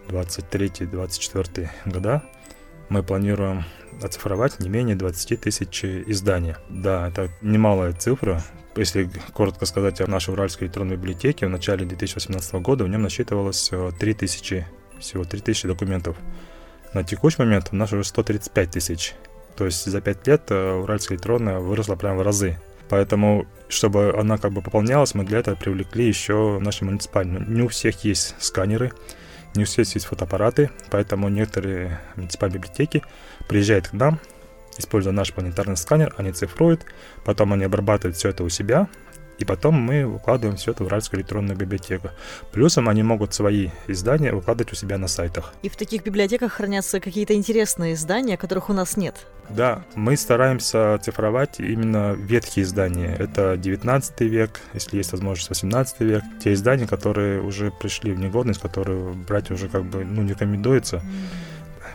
[0.07, 2.23] 23-24 года.
[2.89, 3.63] Мы планируем
[4.01, 6.55] оцифровать не менее 20 тысяч изданий.
[6.69, 8.43] Да, это немалая цифра.
[8.75, 13.71] Если коротко сказать о нашей Уральской электронной библиотеке, в начале 2018 года в нем насчитывалось
[13.99, 14.67] 3 тысячи,
[14.99, 16.17] всего 3 тысячи документов.
[16.93, 19.15] На текущий момент у нас уже 135 тысяч.
[19.55, 22.57] То есть за 5 лет э, уральская электронная выросла прямо в разы.
[22.89, 27.43] Поэтому, чтобы она как бы пополнялась, мы для этого привлекли еще наши муниципальные.
[27.47, 28.91] Не у всех есть сканеры,
[29.55, 33.03] не у всех есть фотоаппараты, поэтому некоторые муниципальные библиотеки
[33.47, 34.19] приезжают к нам,
[34.77, 36.85] используя наш планетарный сканер, они цифруют,
[37.23, 38.87] потом они обрабатывают все это у себя,
[39.37, 42.09] и потом мы выкладываем все это в Уральскую электронную библиотеку.
[42.51, 45.53] Плюсом они могут свои издания выкладывать у себя на сайтах.
[45.61, 49.27] И в таких библиотеках хранятся какие-то интересные издания, которых у нас нет.
[49.49, 53.15] Да, мы стараемся цифровать именно ветхие издания.
[53.19, 56.23] Это 19 век, если есть возможность, 18 век.
[56.43, 61.01] Те издания, которые уже пришли в негодность, которые брать уже как бы ну, не рекомендуется.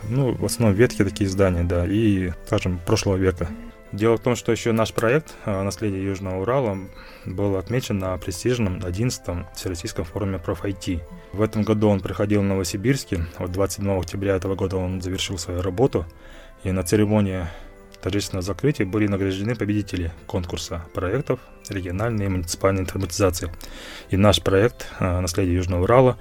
[0.03, 3.47] Ну, в основном ветхие такие издания, да, и, скажем, прошлого века.
[3.91, 6.77] Дело в том, что еще наш проект э, «Наследие Южного Урала»
[7.25, 11.01] был отмечен на престижном 11-м Всероссийском форуме проф-IT.
[11.33, 13.25] В этом году он проходил в Новосибирске.
[13.37, 16.05] Вот 27 октября этого года он завершил свою работу.
[16.63, 17.47] И на церемонии
[18.01, 23.51] торжественного закрытия были награждены победители конкурса проектов региональной и муниципальной информатизации.
[24.09, 26.17] И наш проект э, «Наследие Южного Урала»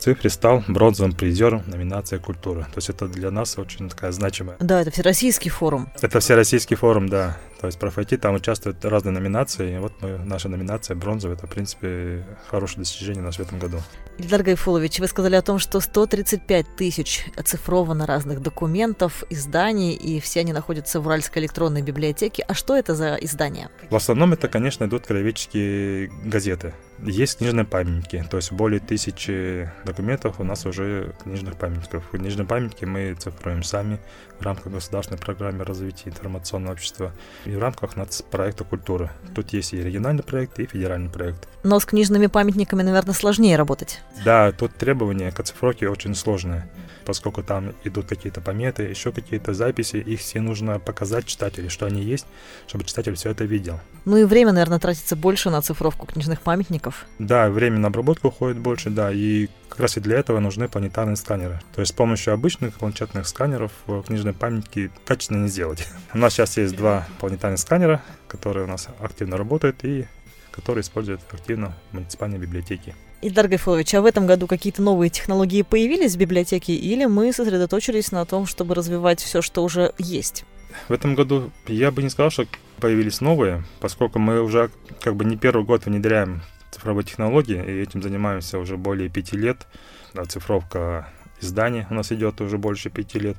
[0.00, 2.62] цифре стал бронзовым призером номинации «Культура».
[2.62, 4.56] То есть это для нас очень такая значимая.
[4.58, 5.88] Да, это Всероссийский форум.
[6.00, 7.36] Это Всероссийский форум, да.
[7.60, 9.76] То есть профойти там участвуют разные номинации.
[9.76, 13.82] И вот мы, наша номинация бронзовая, это, в принципе, хорошее достижение наш в этом году.
[14.16, 20.40] Ильдар Гайфулович, вы сказали о том, что 135 тысяч оцифровано разных документов, изданий, и все
[20.40, 22.44] они находятся в Уральской электронной библиотеке.
[22.48, 23.70] А что это за издания?
[23.90, 26.72] В основном это, конечно, идут краеведческие газеты.
[27.02, 32.08] Есть книжные памятники, то есть более тысячи документов у нас уже книжных памятников.
[32.10, 33.98] Книжные памятники мы цифруем сами
[34.38, 37.12] в рамках государственной программы развития информационного общества
[37.50, 39.10] и в рамках нацпроекта культуры.
[39.34, 41.48] Тут есть и региональный проект, и федеральный проект.
[41.62, 44.00] Но с книжными памятниками, наверное, сложнее работать.
[44.24, 46.70] Да, тут требования к оцифровке очень сложные,
[47.04, 52.02] поскольку там идут какие-то пометы, еще какие-то записи, их все нужно показать читателю, что они
[52.02, 52.26] есть,
[52.66, 53.80] чтобы читатель все это видел.
[54.04, 57.06] Ну и время, наверное, тратится больше на оцифровку книжных памятников.
[57.18, 61.16] Да, время на обработку уходит больше, да, и как раз и для этого нужны планетарные
[61.16, 61.60] сканеры.
[61.74, 63.72] То есть с помощью обычных планшетных сканеров
[64.06, 65.86] книжные памятники качественно не сделать.
[66.14, 70.06] У нас сейчас есть два планетарных сканера, которые у нас активно работают и
[70.50, 72.94] которые используют активно муниципальные библиотеки.
[73.22, 78.12] Ильдар Гайфулович, а в этом году какие-то новые технологии появились в библиотеке или мы сосредоточились
[78.12, 80.44] на том, чтобы развивать все, что уже есть?
[80.88, 82.46] В этом году я бы не сказал, что
[82.80, 88.02] появились новые, поскольку мы уже как бы не первый год внедряем цифровые технологии, и этим
[88.02, 89.66] занимаемся уже более пяти лет.
[90.14, 93.36] Оцифровка изданий у нас идет уже больше пяти лет.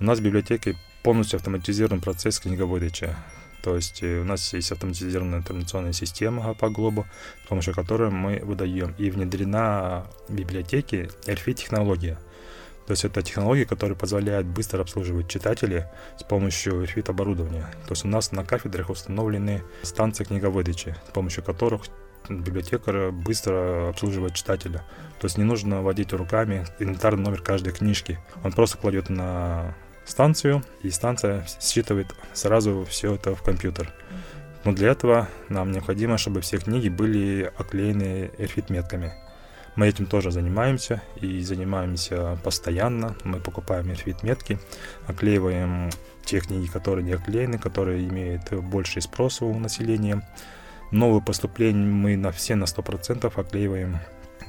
[0.00, 3.14] У нас в библиотеке полностью автоматизирован процесс книговыдачи.
[3.62, 7.06] То есть э, у нас есть автоматизированная информационная система по глобу,
[7.44, 8.94] с помощью которой мы выдаем.
[8.98, 12.18] И внедрена в библиотеке RFID-технология.
[12.86, 15.84] То есть это технология, которая позволяет быстро обслуживать читателей
[16.18, 17.70] с помощью RFID оборудования.
[17.86, 21.82] То есть у нас на кафедрах установлены станции книговыдачи, с помощью которых
[22.28, 24.84] библиотекарь быстро обслуживает читателя.
[25.20, 28.18] То есть не нужно вводить руками инвентарный номер каждой книжки.
[28.42, 29.76] Он просто кладет на
[30.10, 33.92] станцию, и станция считывает сразу все это в компьютер.
[34.64, 39.12] Но для этого нам необходимо, чтобы все книги были оклеены RFID-метками.
[39.76, 43.16] Мы этим тоже занимаемся и занимаемся постоянно.
[43.24, 44.58] Мы покупаем RFID-метки,
[45.06, 45.90] оклеиваем
[46.24, 50.28] те книги, которые не оклеены, которые имеют больший спрос у населения.
[50.90, 53.98] Новые поступления мы на все на 100% оклеиваем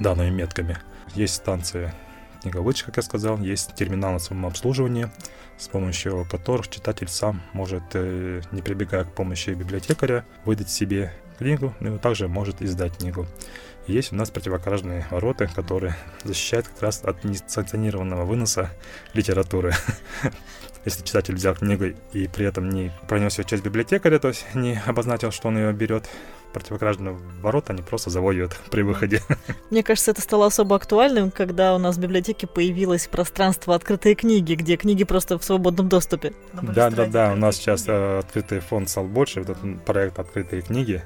[0.00, 0.76] данными метками.
[1.14, 1.94] Есть станция
[2.42, 5.12] книговыч, как я сказал, есть терминал самообслуживания,
[5.58, 11.74] с помощью которых читатель сам может, э, не прибегая к помощи библиотекаря, выдать себе книгу,
[11.80, 13.26] но также может издать книгу.
[13.86, 18.70] Есть у нас противокражные ворота, которые защищают как раз от несанкционированного выноса
[19.12, 19.74] литературы.
[20.84, 24.80] Если читатель взял книгу и при этом не пронес ее через библиотекаря, то есть не
[24.86, 26.08] обозначил, что он ее берет,
[26.52, 29.22] противокражные ворота они просто заводят при выходе.
[29.70, 34.54] Мне кажется, это стало особо актуальным, когда у нас в библиотеке появилось пространство открытые книги,
[34.54, 36.32] где книги просто в свободном доступе.
[36.52, 37.32] Да, да, да.
[37.32, 41.02] У нас сейчас э, открытый фонд стал больше, вот этот проект открытые книги.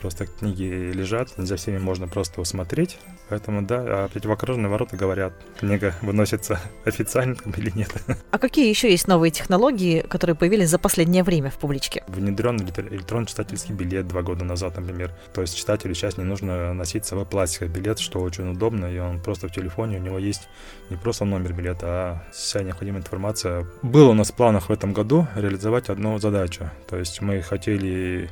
[0.00, 2.98] Просто книги лежат, за всеми можно просто усмотреть.
[3.28, 7.90] Поэтому, да, а противокоррозные ворота говорят, книга выносится официально или нет.
[8.30, 12.04] А какие еще есть новые технологии, которые появились за последнее время в публичке?
[12.06, 15.12] Внедрен электронный читательский билет два года назад, например.
[15.34, 18.98] То есть читателю сейчас не нужно носить с собой пластиковый билет, что очень удобно, и
[18.98, 20.48] он просто в телефоне, у него есть
[20.90, 23.66] не просто номер билета, а вся необходимая информация.
[23.82, 26.70] Было у нас в планах в этом году реализовать одну задачу.
[26.88, 28.30] То есть мы хотели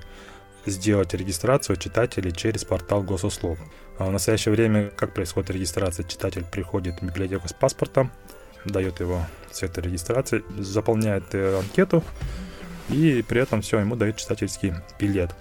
[0.66, 3.58] сделать регистрацию читателей через портал госуслуг.
[3.98, 6.04] А в настоящее время как происходит регистрация?
[6.04, 8.10] Читатель приходит в библиотеку с паспортом,
[8.64, 12.02] дает его цвет регистрации, заполняет э, анкету,
[12.88, 15.34] и при этом все, ему дают читательский билет.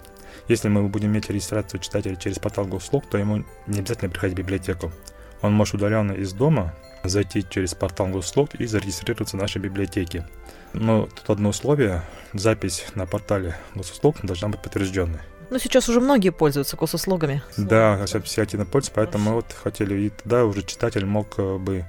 [0.48, 4.38] Если мы будем иметь регистрацию читателя через портал госуслуг, то ему не обязательно приходить в
[4.38, 4.92] библиотеку.
[5.42, 10.26] Он может удаленно из дома зайти через портал госуслуг и зарегистрироваться в нашей библиотеке.
[10.78, 12.02] Но тут одно условие.
[12.32, 15.20] Запись на портале госуслуг должна быть подтвержденной.
[15.48, 17.42] Ну, сейчас уже многие пользуются госуслугами.
[17.56, 21.84] Да, все, активно пользуются, поэтому мы вот хотели, и тогда уже читатель мог э, бы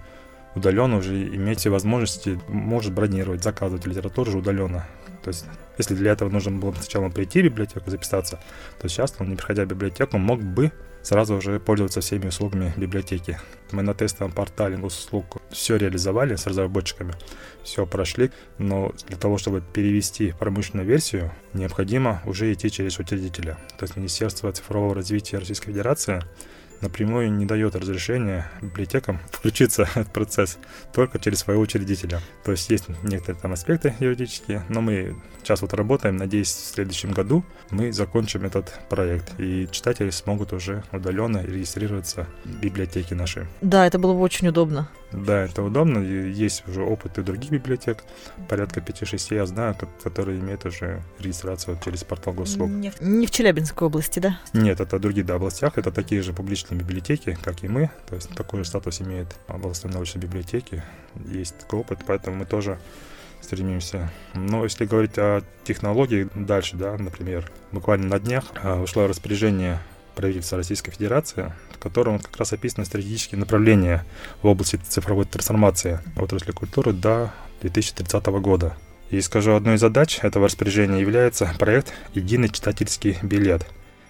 [0.56, 4.88] удаленно уже иметь возможности, может бронировать, заказывать литературу уже удаленно.
[5.24, 5.46] То есть,
[5.78, 8.40] если для этого нужно было сначала прийти в библиотеку, записаться,
[8.80, 10.72] то сейчас он, не приходя в библиотеку, мог бы
[11.08, 13.40] сразу уже пользоваться всеми услугами библиотеки.
[13.72, 17.14] Мы на тестовом портале госуслуг все реализовали с разработчиками,
[17.64, 23.58] все прошли, но для того, чтобы перевести промышленную версию, необходимо уже идти через учредителя.
[23.78, 26.24] То есть Министерство цифрового развития Российской Федерации
[26.82, 30.58] напрямую не дает разрешения библиотекам включиться в этот процесс
[30.94, 32.20] только через своего учредителя.
[32.44, 37.12] То есть есть некоторые там аспекты юридические, но мы сейчас вот работаем, надеюсь, в следующем
[37.12, 43.46] году мы закончим этот проект, и читатели смогут уже удаленно регистрироваться в библиотеке нашей.
[43.62, 44.90] Да, это было бы очень удобно.
[45.12, 46.00] Да, это удобно.
[46.00, 48.04] Есть уже опыт и других библиотек.
[48.50, 52.70] Порядка 5-6 я знаю, которые имеют уже регистрацию через портал госуслуг.
[52.70, 54.40] Не в, не в Челябинской области, да?
[54.54, 55.78] Нет, это другие да, областях.
[55.78, 57.90] Это такие же публичные библиотеки, как и мы.
[58.08, 60.84] То есть такой же статус имеет областные научные библиотеки.
[61.26, 62.78] Есть такой опыт, поэтому мы тоже
[63.42, 64.12] стремимся.
[64.34, 69.80] Но если говорить о технологии дальше, да, например, буквально на днях а, вышло распоряжение
[70.18, 74.04] правительства Российской Федерации, в котором как раз описаны стратегические направления
[74.42, 78.76] в области цифровой трансформации отрасли культуры до 2030 года.
[79.12, 83.66] И скажу, одной из задач этого распоряжения является проект «Единый читательский билет»,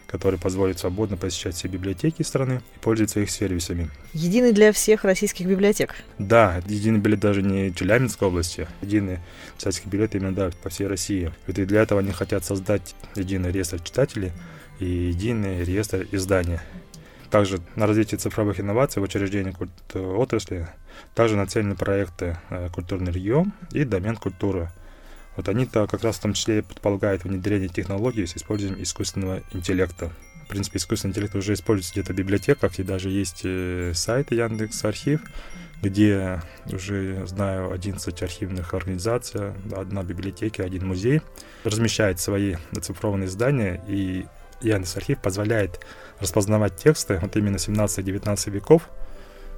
[0.08, 3.90] который позволит свободно посещать все библиотеки страны и пользоваться их сервисами.
[4.14, 5.94] Единый для всех российских библиотек?
[6.18, 9.20] Да, единый билет даже не Челябинской области, единый
[9.58, 11.32] читательский билет именно да, по всей России.
[11.46, 14.32] И для этого они хотят создать единый реестр читателей,
[14.80, 16.62] и единый реестр издания.
[17.30, 19.54] Также на развитие цифровых инноваций в учреждении
[19.98, 20.68] отрасли
[21.14, 24.70] также нацелены проекты э, «Культурный регион» и «Домен культуры».
[25.36, 30.12] Вот они-то как раз в том числе предполагают внедрение технологий с использованием искусственного интеллекта.
[30.46, 34.86] В принципе, искусственный интеллект уже используется где-то в библиотеках, и даже есть э, сайт Яндекс
[34.86, 35.22] Архив,
[35.82, 41.22] где уже, знаю, 11 архивных организаций, одна библиотека, один музей,
[41.64, 44.26] размещает свои оцифрованные издания, и
[44.62, 45.80] Яндекс Архив позволяет
[46.20, 48.90] распознавать тексты вот именно 17-19 веков,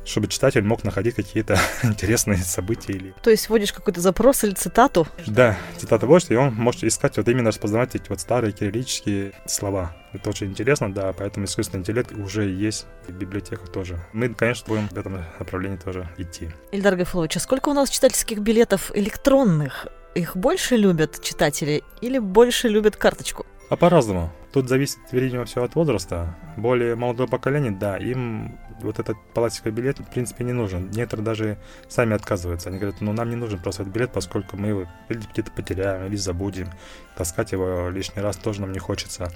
[0.06, 2.94] чтобы читатель мог находить какие-то интересные события.
[2.94, 3.14] Или...
[3.22, 5.08] То есть вводишь какой-то запрос или цитату?
[5.28, 9.96] Да, цитата вводишь, и он может искать вот именно распознавать эти вот старые кириллические слова.
[10.14, 14.00] Это очень интересно, да, поэтому искусственный интеллект уже есть в библиотеках тоже.
[14.14, 16.50] Мы, конечно, будем в этом направлении тоже идти.
[16.72, 19.88] Ильдар Гайфулович, а сколько у нас читательских билетов электронных?
[20.16, 23.46] Их больше любят читатели или больше любят карточку?
[23.70, 24.34] А по-разному.
[24.52, 26.36] Тут зависит, видимо, все от возраста.
[26.58, 30.90] Более молодое поколение, да, им вот этот пластиковый билет, в принципе, не нужен.
[30.90, 31.58] Некоторые даже
[31.88, 32.70] сами отказываются.
[32.70, 36.16] Они говорят, ну, нам не нужен просто этот билет, поскольку мы его где-то потеряем, или
[36.16, 36.70] забудем.
[37.16, 39.32] Таскать его лишний раз тоже нам не хочется.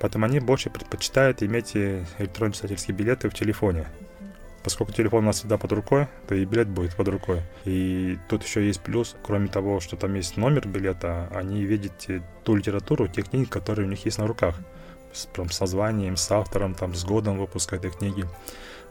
[0.00, 3.86] Поэтому они больше предпочитают иметь электронные читательские билеты в телефоне.
[4.66, 7.40] Поскольку телефон у нас всегда под рукой, то и билет будет под рукой.
[7.64, 11.92] И тут еще есть плюс, кроме того, что там есть номер билета, они видят
[12.42, 14.56] ту литературу, те книги, которые у них есть на руках.
[15.12, 18.24] С, прям, с названием, с автором, там, с годом выпуска этой книги.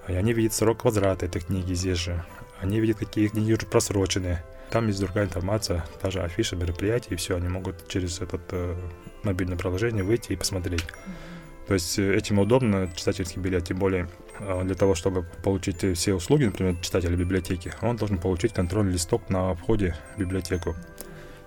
[0.08, 2.24] И они видят срок возврата этой книги здесь же.
[2.62, 4.40] Они видят, какие книги уже просрочены.
[4.70, 8.76] Там есть другая информация, даже афиша мероприятий, и все, они могут через это э,
[9.24, 10.86] мобильное приложение выйти и посмотреть.
[11.68, 14.08] То есть э, этим удобно читательский билет, тем более
[14.40, 19.54] для того, чтобы получить все услуги, например, читателя библиотеки, он должен получить контрольный листок на
[19.56, 20.76] входе в библиотеку.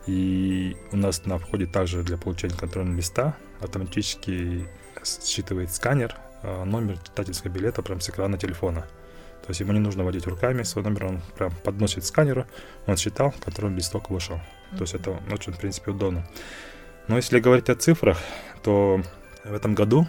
[0.07, 4.67] И у нас на входе также для получения контрольного листа автоматически
[5.05, 8.87] считывает сканер э, номер читательского билета прямо с экрана телефона.
[9.43, 12.47] То есть ему не нужно водить руками свой номер, он прям подносит сканеру,
[12.87, 14.41] он считал, контрольный листок вышел.
[14.73, 16.27] То есть это очень, в принципе, удобно.
[17.07, 18.19] Но если говорить о цифрах,
[18.63, 19.03] то
[19.45, 20.07] в этом году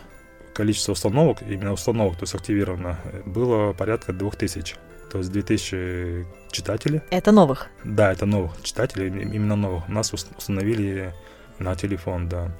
[0.60, 4.76] количество установок, именно установок, то есть активировано, было порядка 2000.
[5.10, 7.01] То есть 2000 читателей.
[7.12, 7.68] Это новых?
[7.86, 9.88] Да, это новых читателей, именно новых.
[9.88, 11.14] Нас установили
[11.60, 12.51] на телефон, да.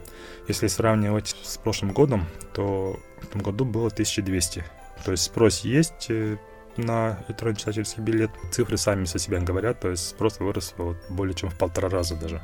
[0.48, 4.64] Если сравнивать с прошлым годом, то в этом году было 1200.
[5.04, 6.38] То есть спрос есть э,
[6.78, 8.32] на электронный читательский билет.
[8.52, 12.16] Цифры сами со себя говорят, то есть спрос вырос вот более чем в полтора раза
[12.16, 12.42] даже.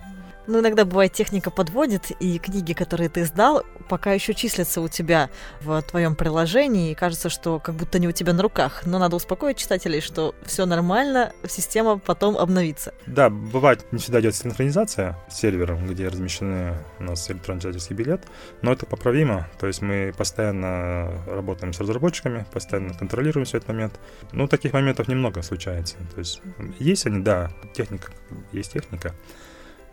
[0.48, 5.30] Ну, иногда бывает техника подводит, и книги, которые ты сдал, пока еще числятся у тебя
[5.62, 8.84] в твоем приложении, и кажется, что как будто не у тебя на руках.
[8.86, 12.94] Но надо успокоить читателей, что все нормально, система потом обновится.
[13.06, 18.24] Да, бывает, не всегда идет синхронизация с сервером, где размещены у нас электронный читательский билет,
[18.62, 24.00] но это поправимо, то есть мы постоянно работаем с разработчиками, постоянно контролируем все этот момент.
[24.32, 25.96] Ну, таких моментов немного случается.
[26.14, 26.42] То есть
[26.80, 28.12] есть они, да, техника,
[28.52, 29.14] есть техника,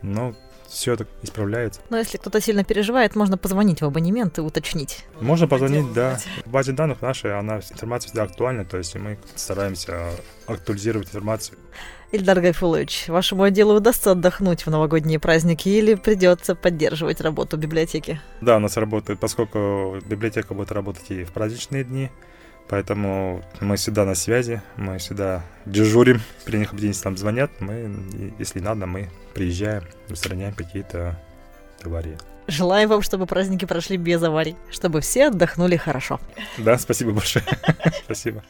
[0.03, 0.35] но
[0.69, 1.81] все это исправляется.
[1.91, 5.05] Но если кто-то сильно переживает, можно позвонить в абонемент и уточнить.
[5.21, 6.19] Можно позвонить, да.
[6.47, 10.11] В базе данных нашей она информация всегда актуальна, то есть мы стараемся
[10.47, 11.59] актуализировать информацию.
[12.11, 18.21] Ильдар Гайфулович, вашему отделу удастся отдохнуть в новогодние праздники или придется поддерживать работу библиотеки?
[18.43, 22.11] Да, у нас работает, поскольку библиотека будет работать и в праздничные дни,
[22.69, 26.23] Поэтому мы всегда на связи, мы всегда дежурим.
[26.47, 27.93] При необходимости нам звонят, мы,
[28.39, 31.19] если надо, мы приезжаем, устраняем какие-то
[31.83, 32.17] аварии.
[32.49, 36.21] Желаем вам, чтобы праздники прошли без аварий, чтобы все отдохнули хорошо.
[36.59, 37.45] Да, спасибо большое.
[38.05, 38.43] Спасибо.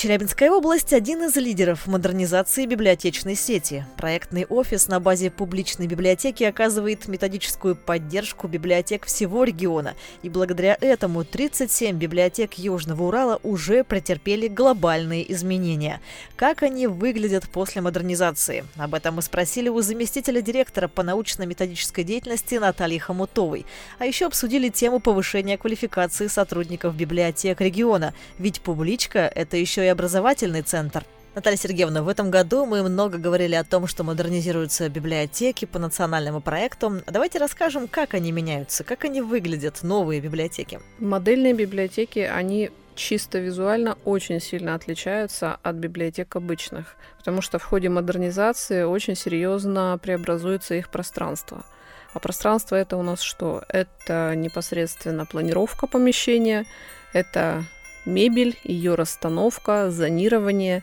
[0.00, 3.84] Челябинская область– один из лидеров модернизации библиотечной сети.
[3.98, 9.94] Проектный офис на базе публичной библиотеки оказывает методическую поддержку библиотек всего региона.
[10.22, 16.00] И благодаря этому 37 библиотек Южного Урала уже претерпели глобальные изменения.
[16.34, 18.64] Как они выглядят после модернизации?
[18.78, 23.66] Об этом мы спросили у заместителя директора по научно-методической деятельности Натальи Хомутовой.
[23.98, 28.14] А еще обсудили тему повышения квалификации сотрудников библиотек региона.
[28.38, 31.04] Ведь публичка– это еще и образовательный центр.
[31.34, 36.40] Наталья Сергеевна, в этом году мы много говорили о том, что модернизируются библиотеки по национальному
[36.40, 37.02] проекту.
[37.06, 40.80] Давайте расскажем, как они меняются, как они выглядят, новые библиотеки.
[40.98, 47.88] Модельные библиотеки, они чисто визуально очень сильно отличаются от библиотек обычных, потому что в ходе
[47.88, 51.64] модернизации очень серьезно преобразуется их пространство.
[52.12, 53.62] А пространство это у нас что?
[53.68, 56.66] Это непосредственно планировка помещения,
[57.12, 57.64] это
[58.04, 60.82] мебель, ее расстановка, зонирование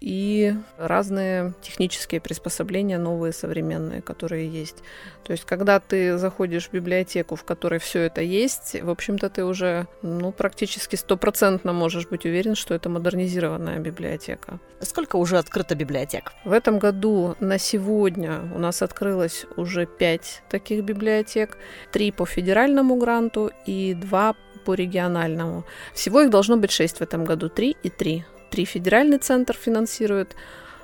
[0.00, 4.76] и разные технические приспособления, новые, современные, которые есть.
[5.24, 9.44] То есть, когда ты заходишь в библиотеку, в которой все это есть, в общем-то, ты
[9.44, 14.60] уже ну, практически стопроцентно можешь быть уверен, что это модернизированная библиотека.
[14.80, 16.32] Сколько уже открыто библиотек?
[16.44, 21.58] В этом году на сегодня у нас открылось уже пять таких библиотек.
[21.92, 25.64] Три по федеральному гранту и два по региональному.
[25.94, 28.24] Всего их должно быть шесть в этом году, три и три.
[28.50, 30.34] Три федеральный центр финансирует,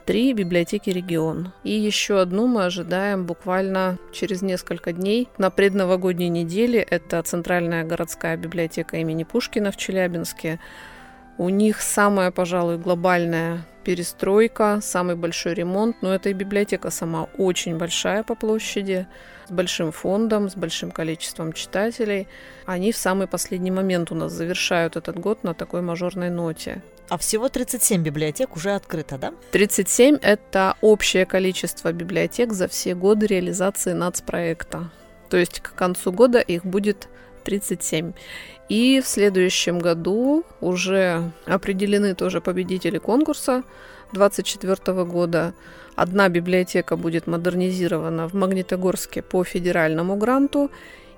[0.04, 1.52] три библиотеки регион.
[1.64, 6.80] И еще одну мы ожидаем буквально через несколько дней на предновогодней неделе.
[6.80, 10.60] Это Центральная городская библиотека имени Пушкина в Челябинске.
[11.36, 15.96] У них самая, пожалуй, глобальная перестройка, самый большой ремонт.
[16.00, 19.06] Но эта библиотека сама очень большая по площади
[19.48, 22.28] с большим фондом, с большим количеством читателей.
[22.66, 26.82] Они в самый последний момент у нас завершают этот год на такой мажорной ноте.
[27.10, 29.34] А всего 37 библиотек уже открыто, да?
[29.50, 34.90] 37– это общее количество библиотек за все годы реализации нацпроекта.
[35.28, 37.08] То есть к концу года их будет
[37.44, 38.12] 37.
[38.68, 43.62] И в следующем году уже определены тоже победители конкурса
[44.12, 45.54] 2024 года.
[45.96, 50.70] Одна библиотека будет модернизирована в Магнитогорске по федеральному гранту,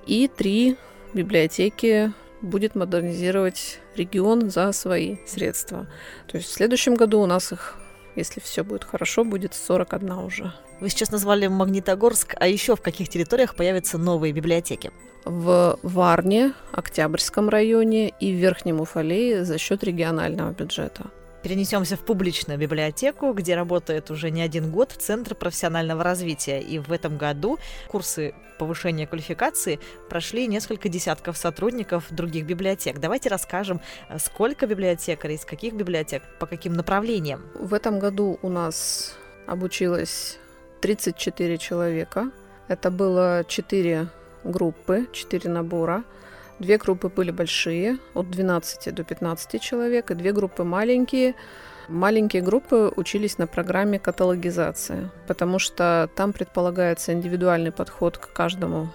[0.06, 0.76] и три
[1.14, 2.12] библиотеки
[2.42, 5.86] будет модернизировать регион за свои средства.
[6.26, 7.76] То есть в следующем году у нас их,
[8.16, 10.52] если все будет хорошо, будет 41 уже.
[10.80, 14.90] Вы сейчас назвали Магнитогорск, а еще в каких территориях появятся новые библиотеки?
[15.24, 21.10] В Варне, Октябрьском районе и в Верхнем Уфалее за счет регионального бюджета.
[21.46, 26.60] Перенесемся в публичную библиотеку, где работает уже не один год Центр профессионального развития.
[26.60, 29.78] И в этом году курсы повышения квалификации
[30.08, 32.98] прошли несколько десятков сотрудников других библиотек.
[32.98, 33.80] Давайте расскажем,
[34.18, 37.42] сколько библиотекарей, из каких библиотек, по каким направлениям.
[37.54, 39.14] В этом году у нас
[39.46, 40.40] обучилось
[40.80, 42.32] 34 человека.
[42.66, 44.08] Это было 4
[44.42, 46.02] группы, 4 набора.
[46.58, 51.34] Две группы были большие, от 12 до 15 человек, и две группы маленькие.
[51.88, 58.88] Маленькие группы учились на программе каталогизация, потому что там предполагается индивидуальный подход к каждому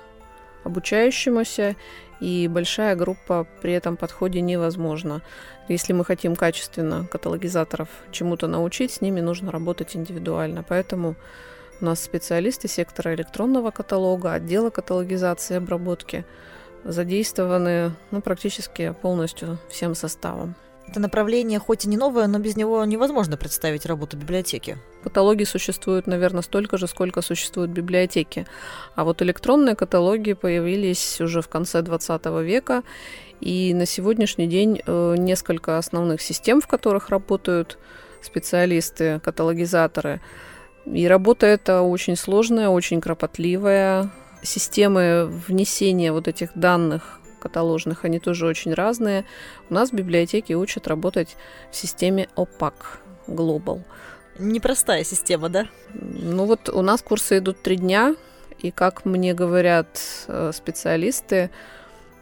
[0.64, 1.76] обучающемуся,
[2.20, 5.22] и большая группа при этом подходе невозможна.
[5.68, 10.64] Если мы хотим качественно каталогизаторов чему-то научить, с ними нужно работать индивидуально.
[10.68, 11.16] Поэтому
[11.80, 16.26] у нас специалисты сектора электронного каталога, отдела каталогизации и обработки
[16.84, 20.56] задействованы ну, практически полностью всем составом.
[20.88, 24.78] Это направление хоть и не новое, но без него невозможно представить работу библиотеки.
[25.04, 28.46] Каталоги существуют, наверное, столько же, сколько существуют библиотеки.
[28.96, 32.84] А вот электронные каталоги появились уже в конце 20 века,
[33.40, 37.78] и на сегодняшний день э, несколько основных систем, в которых работают
[38.22, 40.20] специалисты, каталогизаторы.
[40.86, 44.12] И работа эта очень сложная, очень кропотливая.
[44.44, 49.26] Системы внесения вот этих данных каталожных, они тоже очень разные.
[49.70, 51.36] У нас в библиотеке учат работать
[51.72, 52.74] в системе OPAC
[53.28, 53.84] Global.
[54.40, 55.68] Непростая система, да?
[55.94, 58.16] Ну вот у нас курсы идут три дня,
[58.60, 61.50] и как мне говорят э, специалисты,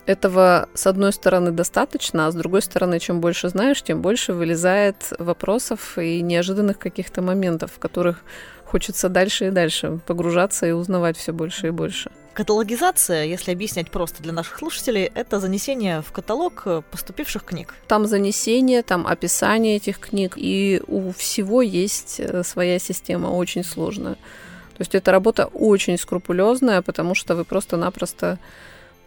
[0.09, 5.13] этого, с одной стороны, достаточно, а с другой стороны, чем больше знаешь, тем больше вылезает
[5.19, 8.23] вопросов и неожиданных каких-то моментов, в которых
[8.69, 12.11] хочется дальше и дальше погружаться и узнавать все больше и больше.
[12.33, 17.73] Каталогизация, если объяснять просто для наших слушателей, это занесение в каталог поступивших книг.
[17.87, 24.13] Там занесение, там описание этих книг, и у всего есть э, своя система, очень сложная.
[24.13, 28.37] То есть эта работа очень скрупулезная, потому что вы просто-напросто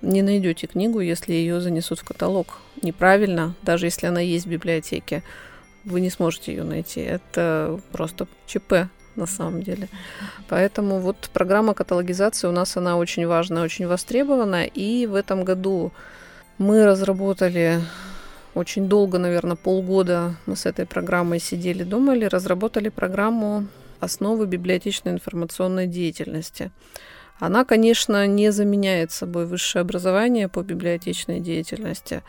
[0.02, 2.58] не найдете книгу, если ее занесут в каталог.
[2.82, 5.22] Неправильно, даже если она есть в библиотеке,
[5.84, 7.00] вы не сможете ее найти.
[7.00, 9.88] Это просто ЧП на самом деле.
[10.48, 14.64] Поэтому вот программа каталогизации у нас она очень важная, очень востребована.
[14.64, 15.92] И в этом году
[16.58, 17.80] мы разработали
[18.54, 23.66] очень долго, наверное, полгода мы с этой программой сидели, думали, разработали программу
[24.00, 26.70] основы библиотечной информационной деятельности.
[27.38, 32.22] Она, конечно, не заменяет собой высшее образование по библиотечной деятельности,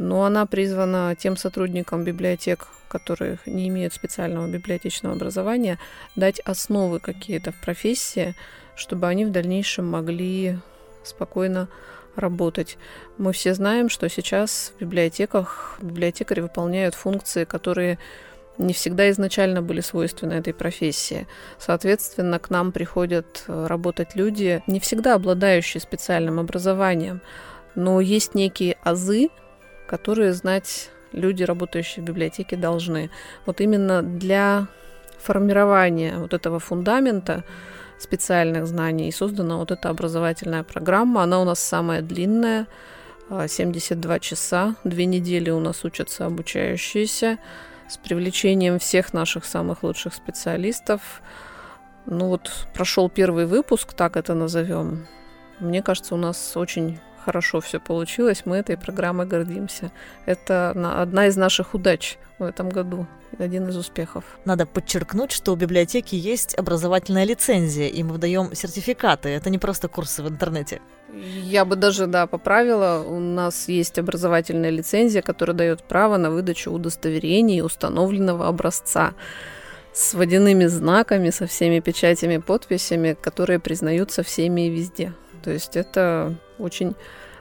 [0.00, 5.78] но она призвана тем сотрудникам библиотек, которые не имеют специального библиотечного образования,
[6.16, 8.34] дать основы какие-то в профессии,
[8.76, 10.56] чтобы они в дальнейшем могли
[11.04, 11.68] спокойно
[12.16, 12.78] работать.
[13.18, 17.98] Мы все знаем, что сейчас в библиотеках библиотекари выполняют функции, которые
[18.56, 21.26] не всегда изначально были свойственны этой профессии.
[21.58, 27.20] Соответственно, к нам приходят э, работать люди, не всегда обладающие специальным образованием,
[27.74, 29.28] но есть некие азы,
[29.90, 33.10] которые знать люди, работающие в библиотеке, должны.
[33.44, 34.68] Вот именно для
[35.18, 37.42] формирования вот этого фундамента
[37.98, 41.24] специальных знаний и создана вот эта образовательная программа.
[41.24, 42.68] Она у нас самая длинная,
[43.28, 47.38] 72 а, часа, две недели у нас учатся обучающиеся
[47.88, 51.20] с привлечением всех наших самых лучших специалистов.
[52.06, 55.08] Ну вот прошел первый выпуск, так это назовем.
[55.58, 58.42] Мне кажется, у нас очень хорошо все получилось.
[58.44, 59.92] Мы этой программой гордимся.
[60.26, 63.06] Это одна из наших удач в этом году,
[63.38, 64.24] один из успехов.
[64.44, 69.28] Надо подчеркнуть, что у библиотеки есть образовательная лицензия, и мы выдаем сертификаты.
[69.28, 70.80] Это не просто курсы в интернете.
[71.12, 73.04] Я бы даже, да, поправила.
[73.06, 79.14] У нас есть образовательная лицензия, которая дает право на выдачу удостоверений установленного образца
[79.92, 85.12] с водяными знаками, со всеми печатями, подписями, которые признаются всеми и везде.
[85.42, 86.94] То есть это очень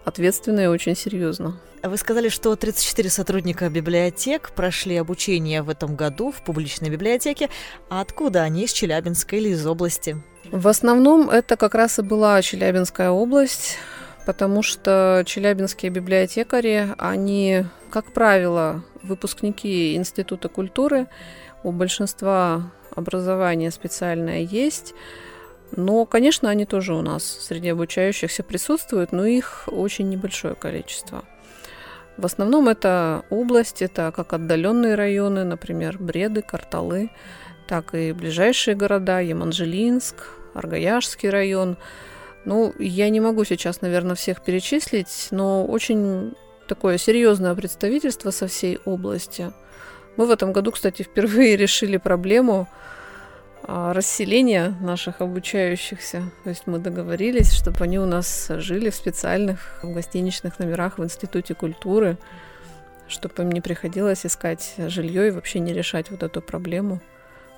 [0.06, 1.60] ответственно и очень серьезно.
[1.82, 7.50] Вы сказали, что 34 сотрудника библиотек прошли обучение в этом году в публичной библиотеке.
[7.90, 8.66] А откуда они?
[8.66, 10.18] Из Челябинска или из области?
[10.52, 13.78] В основном это как раз и была Челябинская область,
[14.26, 21.08] потому что челябинские библиотекари, они, как правило, выпускники Института культуры,
[21.64, 24.94] у большинства образование специальное есть,
[25.76, 31.24] но, конечно, они тоже у нас среди обучающихся присутствуют, но их очень небольшое количество.
[32.18, 37.12] В основном это область, это как отдаленные районы, например, Бреды, Карталы,
[37.68, 40.16] так и ближайшие города, Еманжелинск,
[40.54, 41.78] Аргаяшский район.
[42.44, 46.34] Ну, я не могу сейчас, наверное, всех перечислить, но очень
[46.68, 49.54] такое серьезное представительство со всей области.
[50.18, 52.68] Мы в этом году, кстати, впервые решили проблему
[53.64, 56.24] а, расселения наших обучающихся.
[56.44, 61.54] То есть мы договорились, чтобы они у нас жили в специальных гостиничных номерах в Институте
[61.54, 62.18] культуры,
[63.08, 67.02] чтобы им не приходилось искать жилье и вообще не решать вот эту проблему.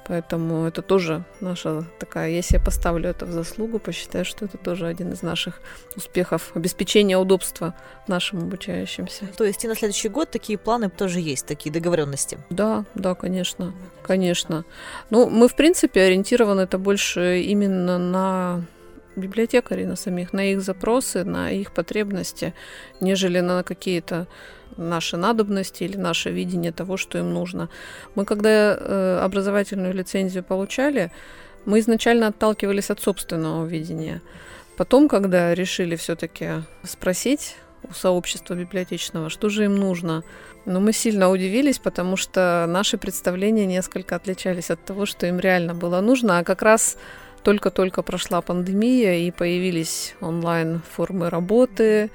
[0.07, 4.87] Поэтому это тоже наша такая, если я поставлю это в заслугу, посчитаю, что это тоже
[4.87, 5.61] один из наших
[5.95, 7.75] успехов, обеспечения удобства
[8.07, 9.27] нашим обучающимся.
[9.37, 12.39] То есть и на следующий год такие планы тоже есть, такие договоренности?
[12.49, 14.65] Да, да, конечно, конечно.
[15.09, 18.65] Ну, мы, в принципе, ориентированы это больше именно на
[19.15, 22.53] библиотекарей, на самих, на их запросы, на их потребности,
[23.01, 24.27] нежели на какие-то
[24.77, 27.69] наши надобности или наше видение того, что им нужно.
[28.15, 31.11] Мы когда э, образовательную лицензию получали,
[31.65, 34.21] мы изначально отталкивались от собственного видения.
[34.77, 40.23] Потом, когда решили все-таки спросить у сообщества библиотечного, что же им нужно,
[40.65, 45.73] но мы сильно удивились, потому что наши представления несколько отличались от того, что им реально
[45.73, 46.97] было нужно, а как раз
[47.43, 52.11] только-только прошла пандемия и появились онлайн формы работы,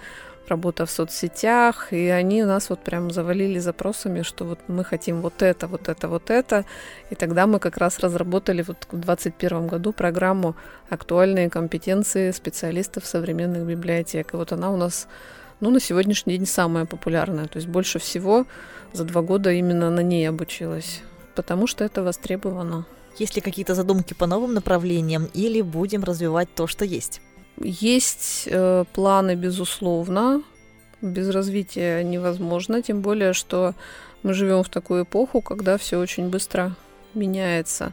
[0.49, 5.43] работа в соцсетях, и они нас вот прям завалили запросами, что вот мы хотим вот
[5.43, 6.65] это, вот это, вот это.
[7.11, 10.55] И тогда мы как раз разработали вот в 2021 году программу
[10.91, 14.35] «Актуальные компетенции специалистов современных библиотек».
[14.35, 15.09] И вот она у нас
[15.61, 17.47] ну, на сегодняшний день самая популярная.
[17.47, 18.47] То есть больше всего
[18.93, 21.03] за два года именно на ней обучилась,
[21.35, 22.87] потому что это востребовано.
[23.19, 27.23] Есть ли какие-то задумки по новым направлениям или будем развивать то, что есть?
[27.59, 30.43] Есть э, планы, безусловно.
[31.03, 33.75] Без развития невозможно, тем более, что
[34.23, 36.75] мы живем в такую эпоху, когда все очень быстро
[37.15, 37.93] меняется.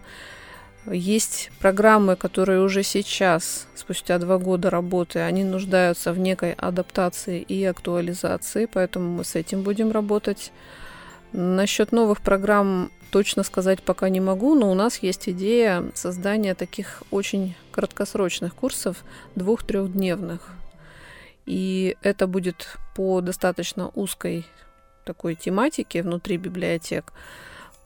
[0.86, 7.64] Есть программы, которые уже сейчас, спустя два года работы, они нуждаются в некой адаптации и
[7.64, 10.52] актуализации, поэтому мы с этим будем работать.
[11.32, 17.04] Насчет новых программ точно сказать пока не могу, но у нас есть идея создания таких
[17.12, 19.04] очень краткосрочных курсов,
[19.36, 20.50] двух-трехдневных.
[21.46, 24.48] И это будет по достаточно узкой
[25.06, 27.14] такой тематике внутри библиотек.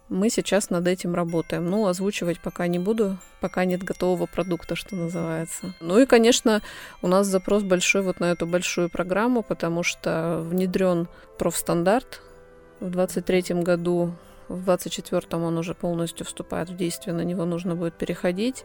[0.07, 1.69] Мы сейчас над этим работаем.
[1.69, 5.73] Ну, озвучивать пока не буду, пока нет готового продукта, что называется.
[5.81, 6.61] Ну и, конечно,
[7.01, 12.21] у нас запрос большой вот на эту большую программу, потому что внедрен профстандарт.
[12.79, 14.13] В 2023 году
[14.49, 18.63] в 24-м он уже полностью вступает в действие, на него нужно будет переходить.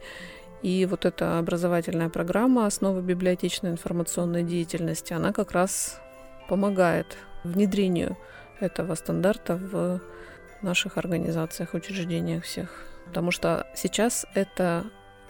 [0.62, 6.00] И вот эта образовательная программа «Основы библиотечной информационной деятельности», она как раз
[6.48, 8.16] помогает внедрению
[8.60, 10.00] этого стандарта в
[10.62, 12.84] наших организациях, учреждениях всех.
[13.06, 14.84] Потому что сейчас это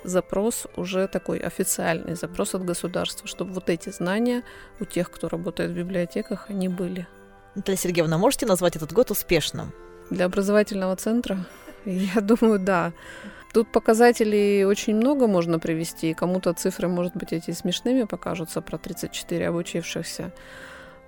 [0.04, 4.42] запрос уже такой официальный, запрос от государства, чтобы вот эти знания
[4.80, 7.06] у тех, кто работает в библиотеках, они были.
[7.54, 9.72] Наталья Сергеевна, можете назвать этот год успешным?
[10.12, 11.38] Для образовательного центра,
[11.84, 12.92] я думаю, да.
[13.52, 16.14] Тут показателей очень много можно привести.
[16.14, 20.32] Кому-то цифры, может быть, эти смешными покажутся про 34 обучившихся.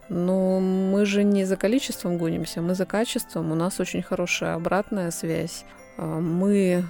[0.08, 3.52] Но мы же не за количеством гонимся, мы за качеством.
[3.52, 5.64] У нас очень хорошая обратная связь.
[5.96, 6.84] А, мы,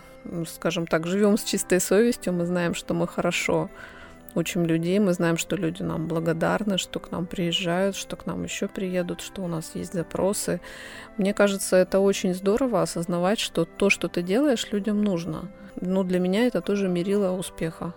[0.46, 3.70] скажем так, живем с чистой совестью, мы знаем, что мы хорошо
[4.34, 8.44] учим людей, мы знаем, что люди нам благодарны, что к нам приезжают, что к нам
[8.44, 10.60] еще приедут, что у нас есть запросы.
[11.16, 15.50] Мне кажется, это очень здорово осознавать, что то, что ты делаешь, людям нужно.
[15.80, 17.94] Но для меня это тоже мерило успеха.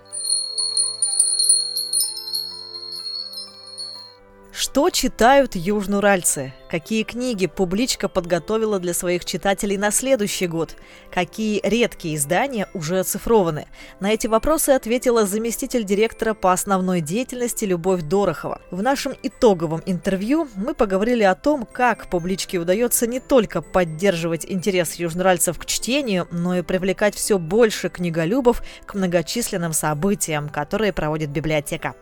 [4.59, 6.51] Что читают южноуральцы?
[6.67, 10.75] Какие книги публичка подготовила для своих читателей на следующий год?
[11.13, 13.67] Какие редкие издания уже оцифрованы?
[13.99, 18.59] На эти вопросы ответила заместитель директора по основной деятельности Любовь Дорохова.
[18.71, 24.95] В нашем итоговом интервью мы поговорили о том, как публичке удается не только поддерживать интерес
[24.95, 31.93] южноуральцев к чтению, но и привлекать все больше книголюбов к многочисленным событиям, которые проводит библиотека.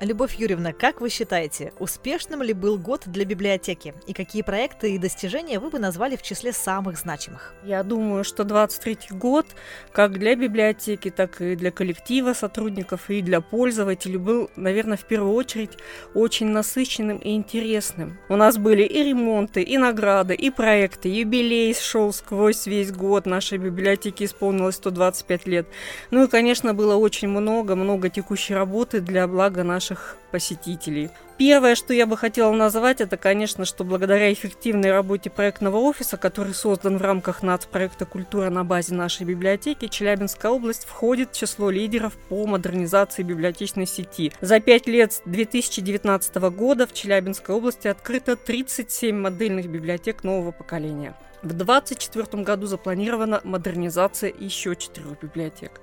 [0.00, 3.94] Любовь Юрьевна, как вы считаете, успешным ли был год для библиотеки?
[4.08, 7.54] И какие проекты и достижения вы бы назвали в числе самых значимых?
[7.62, 9.46] Я думаю, что 23 год
[9.92, 15.32] как для библиотеки, так и для коллектива сотрудников и для пользователей был, наверное, в первую
[15.32, 15.78] очередь
[16.12, 18.18] очень насыщенным и интересным.
[18.28, 23.26] У нас были и ремонты, и награды, и проекты, юбилей шел сквозь весь год.
[23.26, 25.68] Нашей библиотеке исполнилось 125 лет.
[26.10, 31.10] Ну и, конечно, было очень много, много текущей работы для блага нашей наших посетителей.
[31.36, 36.54] Первое, что я бы хотела назвать, это, конечно, что благодаря эффективной работе проектного офиса, который
[36.54, 42.14] создан в рамках нацпроекта «Культура» на базе нашей библиотеки, Челябинская область входит в число лидеров
[42.28, 44.32] по модернизации библиотечной сети.
[44.40, 51.14] За пять лет с 2019 года в Челябинской области открыто 37 модельных библиотек нового поколения.
[51.42, 55.80] В 2024 году запланирована модернизация еще четырех библиотек.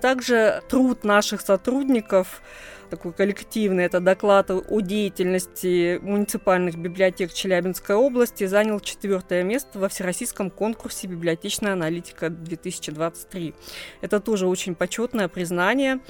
[0.00, 2.42] Также труд наших сотрудников
[2.88, 10.50] такой коллективный, это доклад о деятельности муниципальных библиотек Челябинской области, занял четвертое место во Всероссийском
[10.50, 13.54] конкурсе «Библиотечная аналитика-2023».
[14.00, 16.00] Это тоже очень почетное признание.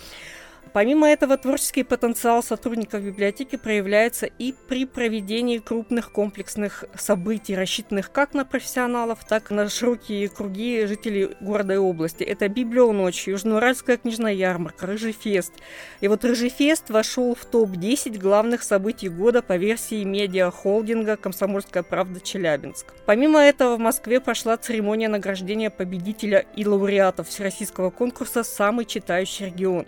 [0.72, 8.34] Помимо этого, творческий потенциал сотрудников библиотеки проявляется и при проведении крупных комплексных событий, рассчитанных как
[8.34, 12.24] на профессионалов, так и на широкие круги жителей города и области.
[12.24, 15.52] Это Библионочь, Южноуральская книжная ярмарка, Рыжий фест.
[16.00, 22.20] И вот Рыжий фест вошел в топ-10 главных событий года по версии медиа-холдинга «Комсомольская правда
[22.20, 22.94] Челябинск».
[23.06, 29.86] Помимо этого, в Москве прошла церемония награждения победителя и лауреатов всероссийского конкурса «Самый читающий регион».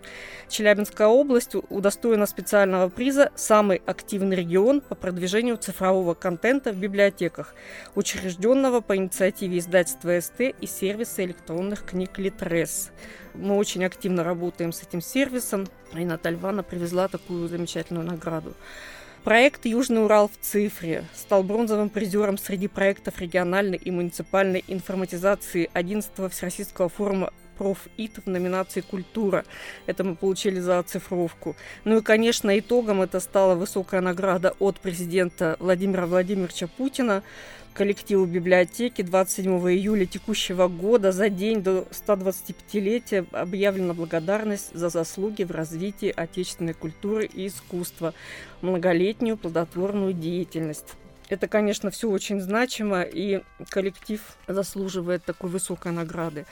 [0.81, 7.55] Челябинская область удостоена специального приза «Самый активный регион по продвижению цифрового контента в библиотеках»,
[7.95, 12.93] учрежденного по инициативе издательства СТ и сервиса электронных книг Литрес.
[13.35, 18.55] Мы очень активно работаем с этим сервисом, и Наталья Ивановна привезла такую замечательную награду.
[19.23, 26.31] Проект «Южный Урал в цифре» стал бронзовым призером среди проектов региональной и муниципальной информатизации 11-го
[26.31, 29.45] Всероссийского форума профит в номинации «Культура».
[29.85, 31.57] Это мы получили за оцифровку.
[31.85, 37.23] Ну и, конечно, итогом это стала высокая награда от президента Владимира Владимировича Путина
[37.75, 45.51] коллективу библиотеки 27 июля текущего года за день до 125-летия объявлена благодарность за заслуги в
[45.51, 48.15] развитии отечественной культуры и искусства,
[48.63, 50.95] многолетнюю плодотворную деятельность.
[51.31, 56.45] Это, конечно, все очень значимо, и коллектив заслуживает такой высокой награды.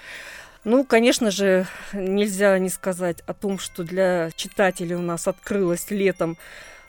[0.70, 6.36] Ну, конечно же, нельзя не сказать о том, что для читателей у нас открылось летом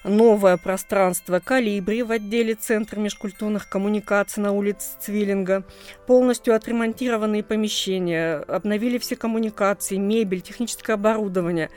[0.03, 5.63] новое пространство «Калибри» в отделе Центра межкультурных коммуникаций на улице Цвиллинга.
[6.07, 11.69] Полностью отремонтированные помещения, обновили все коммуникации, мебель, техническое оборудование.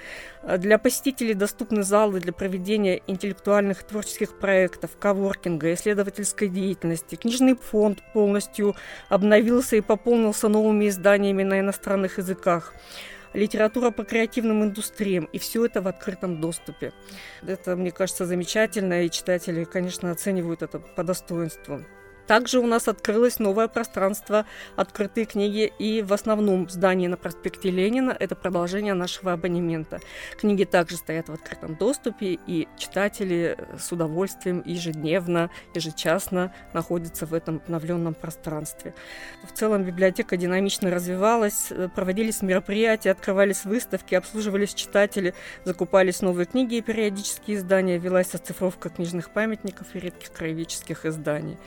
[0.58, 7.14] Для посетителей доступны залы для проведения интеллектуальных творческих проектов, коворкинга, исследовательской деятельности.
[7.14, 8.74] Книжный фонд полностью
[9.08, 12.74] обновился и пополнился новыми изданиями на иностранных языках
[13.34, 16.92] литература по креативным индустриям, и все это в открытом доступе.
[17.46, 21.84] Это, мне кажется, замечательно, и читатели, конечно, оценивают это по достоинству.
[22.26, 24.46] Также у нас открылось новое пространство
[24.76, 30.00] «Открытые книги» и в основном здании на проспекте Ленина это продолжение нашего абонемента.
[30.38, 37.56] Книги также стоят в открытом доступе, и читатели с удовольствием ежедневно, ежечасно находятся в этом
[37.56, 38.94] обновленном пространстве.
[39.42, 46.82] В целом библиотека динамично развивалась, проводились мероприятия, открывались выставки, обслуживались читатели, закупались новые книги и
[46.82, 51.58] периодические издания, велась оцифровка книжных памятников и редких краеведческих изданий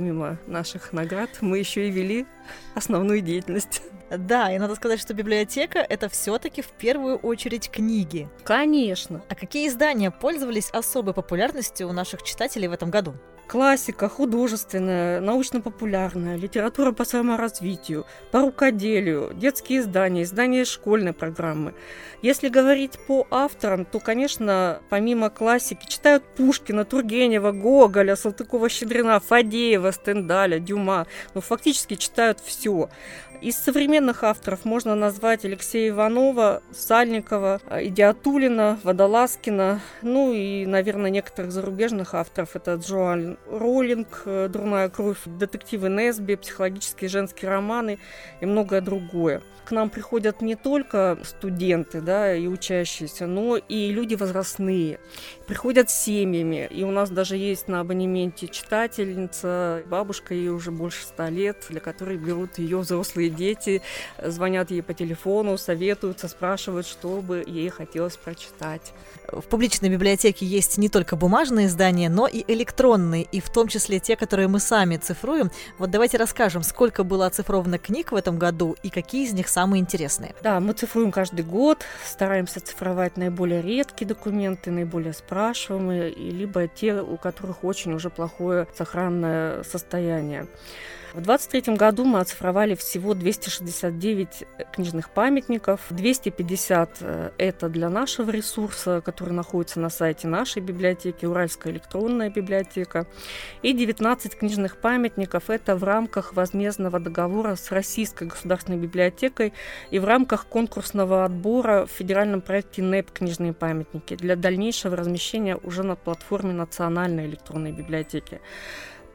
[0.00, 2.26] помимо наших наград, мы еще и вели
[2.74, 3.82] основную деятельность.
[4.08, 8.28] Да, и надо сказать, что библиотека— это все таки в первую очередь книги.
[8.42, 9.22] Конечно.
[9.28, 13.14] А какие издания пользовались особой популярностью у наших читателей в этом году?
[13.50, 21.74] Классика, художественная, научно-популярная, литература по саморазвитию, по рукоделию, детские издания, издания школьной программы.
[22.22, 30.60] Если говорить по авторам, то, конечно, помимо классики, читают Пушкина, Тургенева, Гоголя, Салтыкова-Щедрина, Фадеева, Стендаля,
[30.60, 31.08] Дюма.
[31.34, 32.88] Ну, фактически читают все.
[33.40, 42.12] Из современных авторов можно назвать Алексея Иванова, Сальникова, Идиатулина, Водолазкина, ну и, наверное, некоторых зарубежных
[42.12, 42.54] авторов.
[42.54, 47.98] Это Джоан Роллинг, «Дурная кровь», детективы Несби, психологические женские романы
[48.40, 49.42] и многое другое.
[49.64, 54.98] К нам приходят не только студенты да, и учащиеся, но и люди возрастные.
[55.46, 56.66] Приходят с семьями.
[56.72, 61.78] И у нас даже есть на абонементе читательница, бабушка ей уже больше ста лет, для
[61.78, 63.80] которой берут ее взрослые дети,
[64.20, 68.92] звонят ей по телефону, советуются, спрашивают, что бы ей хотелось прочитать.
[69.28, 73.98] В публичной библиотеке есть не только бумажные издания, но и электронные, и в том числе
[74.00, 75.50] те, которые мы сами цифруем.
[75.78, 79.80] Вот давайте расскажем, сколько было оцифровано книг в этом году и какие из них самые
[79.80, 80.34] интересные.
[80.42, 87.16] Да, мы цифруем каждый год, стараемся цифровать наиболее редкие документы, наиболее спрашиваемые, либо те, у
[87.16, 90.46] которых очень уже плохое сохранное состояние.
[91.12, 95.80] В 2023 году мы оцифровали всего 269 книжных памятников.
[95.90, 103.08] 250 э, это для нашего ресурса, который находится на сайте нашей библиотеки, Уральская электронная библиотека.
[103.62, 109.52] И 19 книжных памятников это в рамках возмездного договора с Российской государственной библиотекой
[109.90, 115.82] и в рамках конкурсного отбора в федеральном проекте НЭП «Книжные памятники» для дальнейшего размещения уже
[115.82, 118.40] на платформе Национальной электронной библиотеки.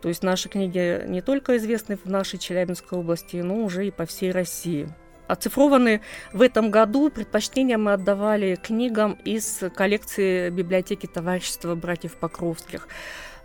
[0.05, 4.05] То есть наши книги не только известны в нашей Челябинской области, но уже и по
[4.05, 4.87] всей России.
[5.27, 6.01] Оцифрованы
[6.31, 12.87] в этом году предпочтение мы отдавали книгам из коллекции библиотеки товарищества братьев Покровских.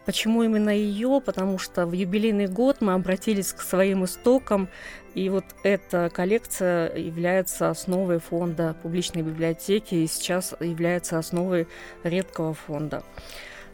[0.05, 1.23] Почему именно ее?
[1.25, 4.69] Потому что в юбилейный год мы обратились к своим истокам,
[5.15, 11.69] и вот эта коллекция является основой фонда публичной библиотеки и сейчас является основой
[12.05, 13.03] редкого фонда.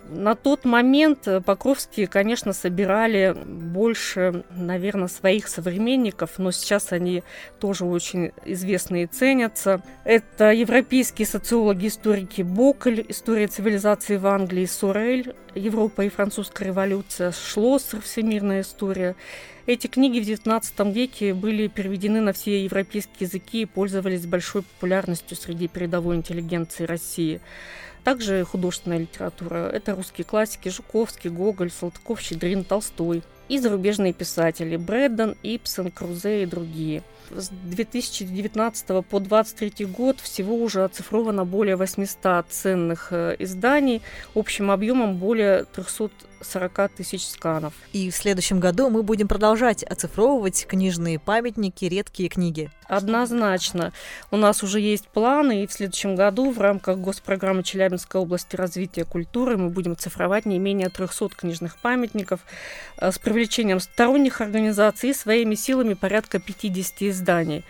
[0.08, 7.24] На тот момент э, Покровские, конечно, собирали больше, наверное, своих современников, но сейчас они
[7.58, 9.82] тоже очень известны и ценятся.
[10.04, 18.00] Это европейские социологи, историки Боколь, история цивилизации в Англии, Сорель, Европа и французская революция, Шлоссер,
[18.00, 19.16] всемирная история.
[19.66, 25.36] Эти книги в XIX веке были переведены на все европейские языки и пользовались большой популярностью
[25.36, 27.40] среди передовой интеллигенции России.
[28.06, 29.68] Также художественная литература.
[29.68, 33.24] Это русские классики Жуковский, Гоголь, Салтыков, Щедрин, Толстой.
[33.48, 37.02] И зарубежные писатели Брэддон, Ипсон, Крузе и другие.
[37.30, 44.02] С 2019 по 2023 год всего уже оцифровано более 800 ценных э, изданий
[44.34, 46.10] общим объемом более 300
[46.42, 47.74] 40 тысяч сканов.
[47.92, 52.70] И в следующем году мы будем продолжать оцифровывать книжные памятники, редкие книги.
[52.88, 53.92] Однозначно.
[54.30, 59.04] У нас уже есть планы, и в следующем году в рамках госпрограммы Челябинской области развития
[59.04, 62.40] культуры мы будем цифровать не менее 300 книжных памятников
[62.98, 67.64] э, с привлечением сторонних организаций и своими силами порядка 50 изданий.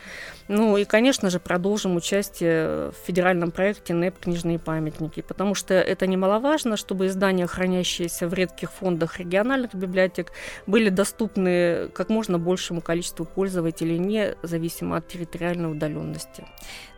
[0.49, 6.07] Ну и, конечно же, продолжим участие в федеральном проекте НЭП «Книжные памятники», потому что это
[6.07, 10.31] немаловажно, чтобы издания, хранящиеся в редких фондах региональных библиотек,
[10.67, 16.45] были доступны как можно большему количеству пользователей, независимо от территориальной удаленности.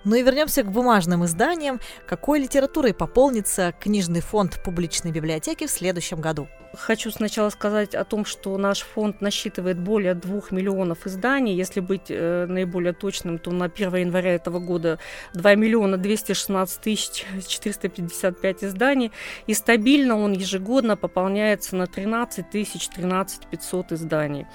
[0.05, 1.80] Ну и вернемся к бумажным изданиям.
[2.07, 6.49] Какой литературой пополнится книжный фонд публичной библиотеки в следующем году?
[6.74, 11.54] Хочу сначала сказать о том, что наш фонд насчитывает более двух миллионов изданий.
[11.54, 14.98] Если быть э, наиболее точным, то на 1 января этого года
[15.32, 19.12] 2 миллиона 216 тысяч 455 изданий.
[19.46, 24.46] И стабильно он ежегодно пополняется на 13 тысяч 13 500 изданий.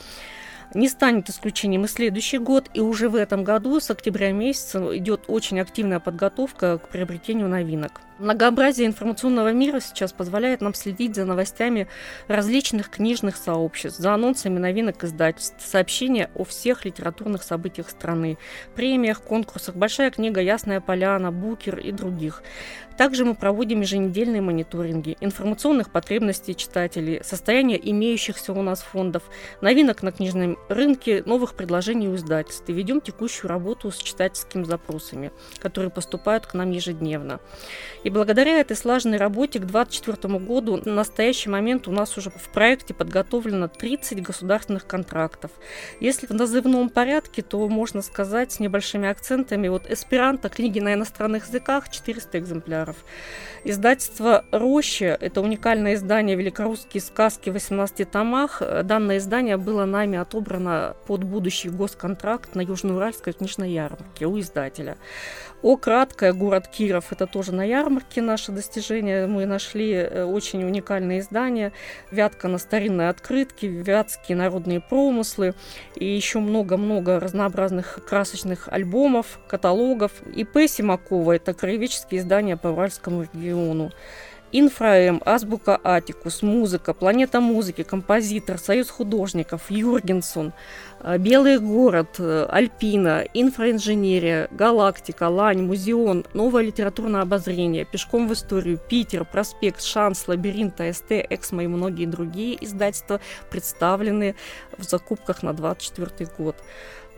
[0.76, 5.26] Не станет исключением и следующий год, и уже в этом году с октября месяца идет
[5.28, 8.01] очень активная подготовка к приобретению новинок.
[8.20, 11.88] Многообразие информационного мира сейчас позволяет нам следить за новостями
[12.28, 18.38] различных книжных сообществ, за анонсами новинок издательств, сообщения о всех литературных событиях страны,
[18.76, 22.43] премиях, конкурсах «Большая книга», «Ясная поляна», «Букер» и других.
[22.97, 29.24] Также мы проводим еженедельные мониторинги информационных потребностей читателей, состояния имеющихся у нас фондов,
[29.61, 35.32] новинок на книжном рынке, новых предложений у издательств и ведем текущую работу с читательскими запросами,
[35.59, 37.39] которые поступают к нам ежедневно.
[38.04, 42.49] И благодаря этой слаженной работе к 2024 году на настоящий момент у нас уже в
[42.49, 45.51] проекте подготовлено 30 государственных контрактов.
[45.99, 51.47] Если в назывном порядке, то можно сказать с небольшими акцентами, вот эсперанто, книги на иностранных
[51.47, 52.97] языках, 400 экземпляров.
[53.64, 58.62] Издательство «Роща»– это уникальное издание «Великорусские сказки» в 18 томах.
[58.84, 64.97] Данное издание было нами отобрано под будущий госконтракт на Южноуральской книжной ярмарке у издателя.
[65.64, 69.28] О, краткое, город Киров, это тоже на ярмарке наше достижение.
[69.28, 71.72] Мы нашли э, очень уникальные издания.
[72.11, 75.55] Вятка на старинной открытке, вятские народные промыслы
[75.95, 80.11] и еще много-много разнообразных красочных альбомов, каталогов.
[80.36, 80.68] И П.
[80.68, 83.93] Симакова, это краеведческие издания по Уральскому региону.
[84.56, 90.54] Инфраэм, Азбука Атикус, Музыка, Планета музыки, Композитор, Союз художников, Юргенсон,
[90.99, 98.78] э, Белый город, э, Альпина, Инфраинженерия, Галактика, Лань, Музеон, Новое литературное обозрение, Пешком в историю,
[98.78, 104.36] Питер, Проспект, Шанс, Лабиринт, АСТ, Эксмо и многие другие издательства представлены
[104.78, 106.56] в закупках на 2024 год.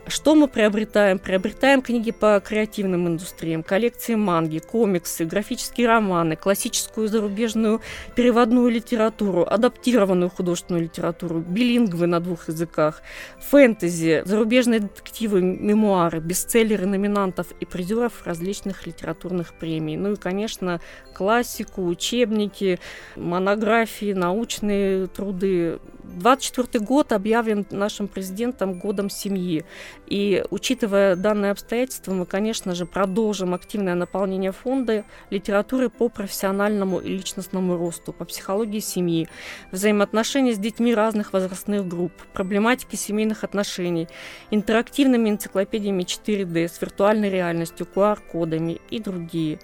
[0.08, 1.18] Что мы приобретаем?
[1.18, 7.80] Приобретаем книги по креативным индустриям, коллекции манги, комиксы, графические романы, классическую зарубежную
[8.14, 13.02] переводную литературу, адаптированную художественную литературу, билингвы на двух языках,
[13.40, 19.96] фэнтези, зарубежные детективы, мемуары, бестселлеры номинантов и призеров различных литературных премий.
[19.96, 20.80] Ну и, конечно,
[21.14, 22.78] классику, учебники,
[23.16, 25.80] монографии, научные труды.
[26.14, 29.64] 24 год объявлен нашим президентом годом семьи.
[30.06, 37.08] И учитывая данные обстоятельства, мы, конечно же, продолжим активное наполнение фонда литературы по профессиональному и
[37.08, 39.28] личностному росту, по психологии семьи,
[39.72, 44.08] взаимоотношения с детьми разных возрастных групп, проблематики семейных отношений,
[44.50, 49.58] интерактивными энциклопедиями 4D с виртуальной реальностью, QR-кодами и другие.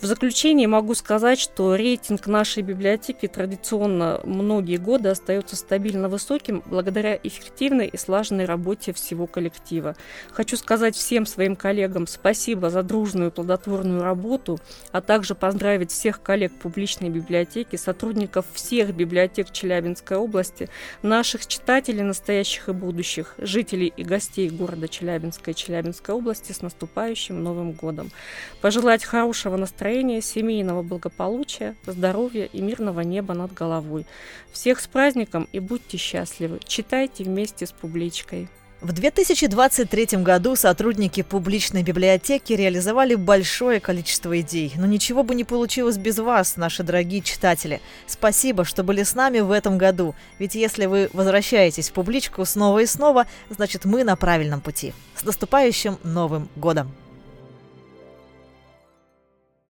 [0.00, 7.18] В заключение могу сказать, что рейтинг нашей библиотеки традиционно многие годы остается стабильно высоким благодаря
[7.20, 9.96] эффективной и слаженной работе всего коллектива.
[10.30, 14.60] Хочу сказать всем своим коллегам спасибо за дружную плодотворную работу,
[14.92, 20.68] а также поздравить всех коллег публичной библиотеки, сотрудников всех библиотек Челябинской области,
[21.02, 27.42] наших читателей настоящих и будущих, жителей и гостей города Челябинска и Челябинской области с наступающим
[27.42, 28.12] Новым годом.
[28.60, 29.56] Пожелать хорошего
[29.88, 34.04] настроения, семейного благополучия, здоровья и мирного неба над головой.
[34.52, 36.60] Всех с праздником и будьте счастливы.
[36.66, 38.48] Читайте вместе с публичкой.
[38.82, 44.72] В 2023 году сотрудники публичной библиотеки реализовали большое количество идей.
[44.76, 47.80] Но ничего бы не получилось без вас, наши дорогие читатели.
[48.06, 50.14] Спасибо, что были с нами в этом году.
[50.38, 54.92] Ведь если вы возвращаетесь в публичку снова и снова, значит мы на правильном пути.
[55.16, 56.92] С наступающим Новым годом!